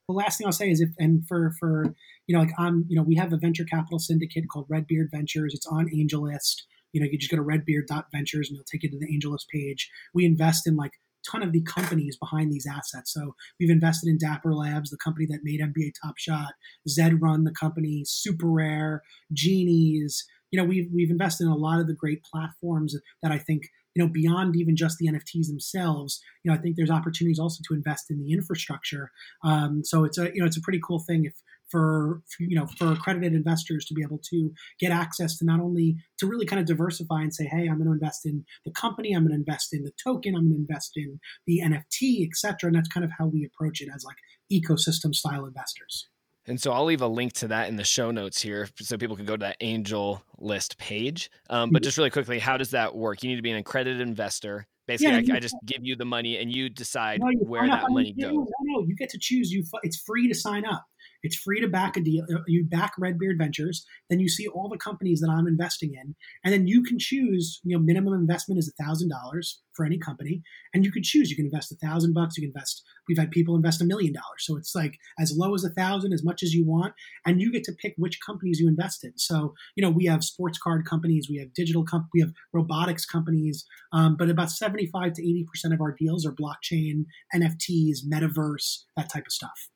the 0.07 0.13
last 0.13 0.37
thing 0.37 0.47
I'll 0.47 0.53
say 0.53 0.69
is 0.69 0.81
if 0.81 0.89
and 0.97 1.27
for 1.27 1.53
for 1.59 1.93
you 2.27 2.35
know 2.35 2.39
like 2.39 2.53
I'm 2.57 2.85
you 2.87 2.95
know 2.95 3.03
we 3.03 3.15
have 3.15 3.33
a 3.33 3.37
venture 3.37 3.65
capital 3.65 3.99
syndicate 3.99 4.45
called 4.51 4.65
Redbeard 4.69 5.09
Ventures. 5.11 5.53
It's 5.53 5.67
on 5.67 5.89
AngelList. 5.89 6.63
You 6.93 7.01
know 7.01 7.07
you 7.11 7.17
just 7.17 7.31
go 7.31 7.37
to 7.37 7.43
redbeard.ventures 7.43 8.49
and 8.49 8.55
you'll 8.55 8.65
take 8.71 8.83
you 8.83 8.89
to 8.89 8.97
the 8.97 9.07
AngelList 9.07 9.47
page. 9.53 9.89
We 10.13 10.25
invest 10.25 10.65
in 10.65 10.75
like 10.75 10.93
ton 11.29 11.43
of 11.43 11.51
the 11.51 11.61
companies 11.63 12.17
behind 12.17 12.51
these 12.51 12.65
assets. 12.65 13.13
So 13.13 13.35
we've 13.59 13.69
invested 13.69 14.07
in 14.07 14.17
Dapper 14.17 14.53
Labs, 14.53 14.89
the 14.89 14.97
company 14.97 15.25
that 15.29 15.41
made 15.43 15.59
NBA 15.59 15.91
Top 16.01 16.17
Shot, 16.17 16.53
Zed 16.87 17.21
Run, 17.21 17.43
the 17.43 17.51
company, 17.51 18.03
Super 18.05 18.47
Rare, 18.47 19.01
Genies. 19.33 20.25
You 20.51 20.61
know, 20.61 20.65
we've 20.65 20.87
we've 20.93 21.11
invested 21.11 21.45
in 21.45 21.51
a 21.51 21.57
lot 21.57 21.81
of 21.81 21.87
the 21.87 21.93
great 21.93 22.23
platforms 22.23 22.95
that 23.21 23.33
I 23.33 23.39
think 23.39 23.63
you 23.97 24.03
know, 24.03 24.09
beyond 24.11 24.55
even 24.55 24.75
just 24.75 24.99
the 24.99 25.07
NFTs 25.07 25.47
themselves, 25.47 26.21
you 26.43 26.51
know, 26.51 26.55
I 26.55 26.61
think 26.61 26.75
there's 26.75 26.91
opportunities 26.91 27.39
also 27.39 27.63
to 27.67 27.73
invest 27.73 28.11
in 28.11 28.19
the 28.19 28.31
infrastructure. 28.31 29.09
Um, 29.43 29.83
so 29.83 30.03
it's 30.03 30.19
a, 30.19 30.25
you 30.35 30.39
know, 30.39 30.45
it's 30.45 30.55
a 30.55 30.61
pretty 30.61 30.79
cool 30.85 30.99
thing 30.99 31.25
if 31.25 31.33
for, 31.71 32.21
for, 32.27 32.43
you 32.43 32.55
know 32.55 32.65
for 32.77 32.93
accredited 32.93 33.33
investors 33.33 33.83
to 33.85 33.93
be 33.93 34.01
able 34.01 34.21
to 34.29 34.53
get 34.79 34.93
access 34.93 35.37
to 35.37 35.43
not 35.43 35.59
only 35.59 35.97
to 36.17 36.25
really 36.25 36.45
kind 36.45 36.61
of 36.61 36.65
diversify 36.65 37.19
and 37.19 37.35
say 37.35 37.43
hey 37.43 37.67
i'm 37.67 37.75
going 37.75 37.87
to 37.87 37.91
invest 37.91 38.25
in 38.25 38.45
the 38.63 38.71
company 38.71 39.11
i'm 39.11 39.23
going 39.23 39.33
to 39.33 39.35
invest 39.35 39.73
in 39.73 39.83
the 39.83 39.91
token 40.01 40.33
i'm 40.33 40.47
going 40.47 40.53
to 40.53 40.61
invest 40.61 40.93
in 40.95 41.19
the 41.45 41.59
nft 41.65 42.25
etc 42.25 42.69
and 42.69 42.75
that's 42.77 42.87
kind 42.87 43.03
of 43.03 43.11
how 43.19 43.27
we 43.27 43.43
approach 43.43 43.81
it 43.81 43.89
as 43.93 44.05
like 44.05 44.15
ecosystem 44.49 45.13
style 45.13 45.45
investors 45.45 46.07
and 46.47 46.59
so 46.59 46.71
I'll 46.71 46.85
leave 46.85 47.01
a 47.01 47.07
link 47.07 47.33
to 47.33 47.49
that 47.49 47.67
in 47.67 47.75
the 47.75 47.83
show 47.83 48.11
notes 48.11 48.41
here 48.41 48.67
so 48.79 48.97
people 48.97 49.15
can 49.15 49.25
go 49.25 49.35
to 49.35 49.41
that 49.41 49.57
angel 49.61 50.23
list 50.37 50.77
page. 50.77 51.29
Um, 51.49 51.69
but 51.69 51.81
mm-hmm. 51.81 51.85
just 51.85 51.97
really 51.97 52.09
quickly, 52.09 52.39
how 52.39 52.57
does 52.57 52.71
that 52.71 52.95
work? 52.95 53.21
You 53.21 53.29
need 53.29 53.35
to 53.35 53.41
be 53.41 53.51
an 53.51 53.57
accredited 53.57 54.01
investor. 54.01 54.65
Basically, 54.87 55.25
yeah, 55.25 55.33
I, 55.33 55.37
I, 55.37 55.39
just 55.41 55.57
give 55.65 55.79
you 55.81 55.97
the 55.97 56.05
money 56.05 56.37
and 56.37 56.49
you 56.49 56.69
decide 56.69 57.19
no, 57.19 57.29
you 57.29 57.39
where 57.39 57.67
that 57.67 57.83
money 57.89 58.13
goes. 58.13 58.31
No, 58.31 58.47
no, 58.61 58.85
you 58.87 58.95
get 58.95 59.09
to 59.09 59.17
choose. 59.19 59.51
You, 59.51 59.65
it's 59.83 59.97
free 59.97 60.29
to 60.29 60.33
sign 60.33 60.63
up. 60.65 60.85
It's 61.23 61.35
free 61.35 61.59
to 61.61 61.67
back 61.67 61.97
a 61.97 62.01
deal. 62.01 62.23
Uh, 62.33 62.39
you 62.47 62.63
back 62.63 62.93
Redbeard 62.97 63.37
Ventures, 63.37 63.85
then 64.09 64.19
you 64.19 64.29
see 64.29 64.47
all 64.47 64.69
the 64.69 64.77
companies 64.77 65.19
that 65.21 65.29
I'm 65.29 65.47
investing 65.47 65.93
in, 65.93 66.15
and 66.43 66.53
then 66.53 66.67
you 66.67 66.83
can 66.83 66.99
choose. 66.99 67.59
You 67.63 67.77
know, 67.77 67.83
minimum 67.83 68.13
investment 68.13 68.59
is 68.59 68.67
a 68.67 68.83
thousand 68.83 69.09
dollars 69.09 69.61
for 69.73 69.85
any 69.85 69.97
company, 69.97 70.41
and 70.73 70.85
you 70.85 70.91
can 70.91 71.03
choose. 71.03 71.29
You 71.29 71.35
can 71.35 71.45
invest 71.45 71.71
a 71.71 71.75
thousand 71.75 72.13
bucks. 72.13 72.37
You 72.37 72.43
can 72.43 72.53
invest. 72.55 72.83
We've 73.07 73.17
had 73.17 73.31
people 73.31 73.55
invest 73.55 73.81
a 73.81 73.85
million 73.85 74.13
dollars, 74.13 74.45
so 74.45 74.57
it's 74.57 74.75
like 74.75 74.97
as 75.19 75.35
low 75.35 75.53
as 75.53 75.63
a 75.63 75.69
thousand, 75.69 76.13
as 76.13 76.23
much 76.23 76.43
as 76.43 76.53
you 76.53 76.65
want, 76.65 76.93
and 77.25 77.41
you 77.41 77.51
get 77.51 77.63
to 77.65 77.73
pick 77.73 77.93
which 77.97 78.19
companies 78.25 78.59
you 78.59 78.67
invest 78.67 79.03
in. 79.03 79.13
So 79.17 79.53
you 79.75 79.81
know, 79.81 79.91
we 79.91 80.05
have 80.05 80.23
sports 80.23 80.57
card 80.57 80.85
companies, 80.85 81.27
we 81.29 81.37
have 81.37 81.53
digital 81.53 81.83
comp, 81.83 82.07
we 82.13 82.21
have 82.21 82.31
robotics 82.53 83.05
companies, 83.05 83.65
um, 83.93 84.15
but 84.17 84.29
about 84.29 84.51
seventy-five 84.51 85.13
to 85.13 85.21
eighty 85.21 85.45
percent 85.49 85.73
of 85.73 85.81
our 85.81 85.95
deals 85.97 86.25
are 86.25 86.31
blockchain, 86.31 87.05
NFTs, 87.33 87.99
metaverse, 88.11 88.83
that 88.95 89.11
type 89.11 89.25
of 89.25 89.31
stuff 89.31 89.69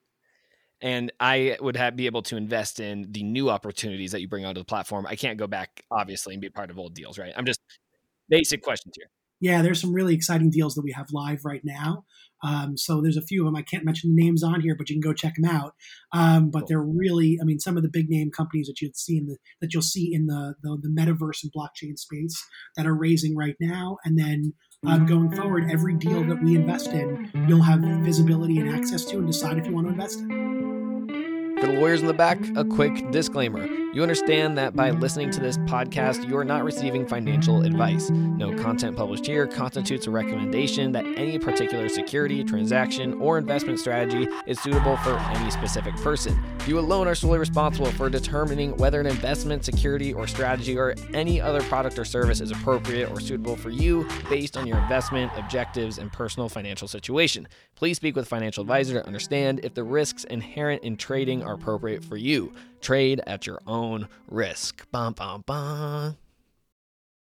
and 0.82 1.12
I 1.20 1.58
would 1.60 1.76
have, 1.76 1.96
be 1.96 2.06
able 2.06 2.24
to 2.24 2.38
invest 2.38 2.80
in 2.80 3.12
the 3.12 3.24
new 3.24 3.50
opportunities 3.50 4.12
that 4.12 4.22
you 4.22 4.28
bring 4.28 4.46
onto 4.46 4.62
the 4.62 4.65
platform. 4.65 5.06
I 5.08 5.15
can't 5.15 5.38
go 5.38 5.48
back, 5.48 5.84
obviously, 5.91 6.34
and 6.34 6.41
be 6.41 6.50
part 6.50 6.70
of 6.70 6.80
old 6.80 6.94
deals, 6.94 7.20
right? 7.20 7.34
I'm 7.36 7.46
just 7.46 7.62
basic 8.30 8.63
questions 8.63 8.96
here. 8.98 9.08
Yeah, 9.41 9.63
there's 9.63 9.82
some 9.82 9.94
really 9.94 10.13
exciting 10.13 10.52
deals 10.52 10.76
that 10.76 10.84
we 10.84 10.91
have 10.91 11.08
live 11.12 11.46
right 11.46 11.62
now. 11.63 12.06
Um, 12.44 12.78
so 12.78 13.02
there's 13.02 13.17
a 13.17 13.24
few 13.24 13.41
of 13.41 13.46
them. 13.46 13.56
I 13.56 13.63
can't 13.63 13.84
mention 13.84 14.15
the 14.15 14.24
names 14.24 14.44
on 14.44 14.62
here, 14.62 14.76
but 14.76 14.89
you 14.89 14.96
can 14.96 15.02
go 15.02 15.13
check 15.13 15.34
them 15.36 15.50
out. 15.50 15.74
Um, 16.13 16.52
but 16.52 16.60
cool. 16.60 16.67
they're 16.67 16.84
really, 16.84 17.39
I 17.41 17.44
mean, 17.44 17.60
some 17.60 17.76
of 17.76 17.84
the 17.84 17.89
big 17.89 18.08
name 18.08 18.30
companies 18.30 18.67
that 18.67 18.82
you'll 18.82 18.94
see 18.94 19.17
in 19.17 19.26
the 19.26 19.38
that 19.60 19.74
you'll 19.74 19.82
see 19.82 20.13
in 20.13 20.28
the 20.28 20.56
the, 20.62 20.78
the 20.82 20.89
metaverse 20.89 21.44
and 21.44 21.52
blockchain 21.52 21.98
space 21.98 22.39
that 22.78 22.86
are 22.86 22.96
raising 22.96 23.36
right 23.36 23.56
now, 23.60 23.98
and 24.06 24.17
then 24.17 24.54
um, 24.86 25.06
going 25.06 25.32
forward, 25.36 25.70
every 25.72 25.96
deal 25.96 26.24
that 26.24 26.41
we 26.41 26.56
invest 26.56 26.88
in, 26.88 27.30
you'll 27.48 27.62
have 27.62 27.82
visibility 28.04 28.60
and 28.60 28.70
access 28.70 29.06
to, 29.06 29.17
and 29.17 29.28
decide 29.28 29.58
if 29.58 29.65
you 29.67 29.74
want 29.74 29.88
to 29.88 29.94
invest 29.94 30.20
in. 30.20 30.61
For 31.62 31.67
the 31.67 31.74
lawyers 31.74 32.02
in 32.02 32.08
the 32.08 32.13
back, 32.15 32.39
a 32.56 32.65
quick 32.65 33.12
disclaimer. 33.12 33.81
You 33.94 34.04
understand 34.04 34.58
that 34.58 34.74
by 34.74 34.92
listening 34.92 35.32
to 35.32 35.42
this 35.42 35.58
podcast, 35.58 36.26
you 36.26 36.38
are 36.38 36.46
not 36.46 36.64
receiving 36.64 37.06
financial 37.06 37.64
advice. 37.64 38.10
No 38.10 38.56
content 38.56 38.96
published 38.96 39.26
here 39.26 39.46
constitutes 39.46 40.08
a 40.08 40.12
recommendation 40.12 40.94
that 40.94 41.06
any 41.18 41.38
particular 41.38 41.90
security, 41.90 42.42
transaction, 42.46 43.16
or 43.16 43.38
investment 43.38 43.80
strategy 43.80 44.30
is 44.48 44.62
suitable 44.62 44.96
for 44.98 45.18
any 45.18 45.52
specific 45.52 45.94
person. 45.98 46.42
You 46.68 46.80
alone 46.80 47.06
are 47.10 47.16
solely 47.16 47.40
responsible 47.40 47.92
for 47.92 48.10
determining 48.10 48.78
whether 48.78 49.02
an 49.02 49.08
investment, 49.08 49.66
security, 49.66 50.14
or 50.14 50.26
strategy 50.26 50.78
or 50.78 50.96
any 51.14 51.42
other 51.42 51.62
product 51.64 52.00
or 52.00 52.06
service 52.06 52.40
is 52.40 52.52
appropriate 52.52 53.12
or 53.12 53.20
suitable 53.20 53.58
for 53.58 53.72
you 53.72 54.08
based 54.30 54.56
on 54.56 54.68
your 54.68 54.78
investment, 54.78 55.34
objectives, 55.36 55.98
and 55.98 56.14
personal 56.14 56.48
financial 56.48 56.88
situation. 56.88 57.46
Please 57.76 57.98
speak 57.98 58.16
with 58.16 58.24
a 58.24 58.30
financial 58.30 58.62
advisor 58.62 58.94
to 59.02 59.06
understand 59.06 59.60
if 59.64 59.74
the 59.74 59.84
risks 59.84 60.24
inherent 60.24 60.82
in 60.84 60.96
trading 60.96 61.44
are 61.44 61.56
appropriate 61.56 62.06
for 62.06 62.16
you. 62.16 62.54
Trade 62.82 63.22
at 63.26 63.48
your 63.48 63.62
own 63.65 64.10
risk. 64.28 64.89
Bum, 64.91 65.13
bum, 65.13 65.44
bum. 65.46 66.17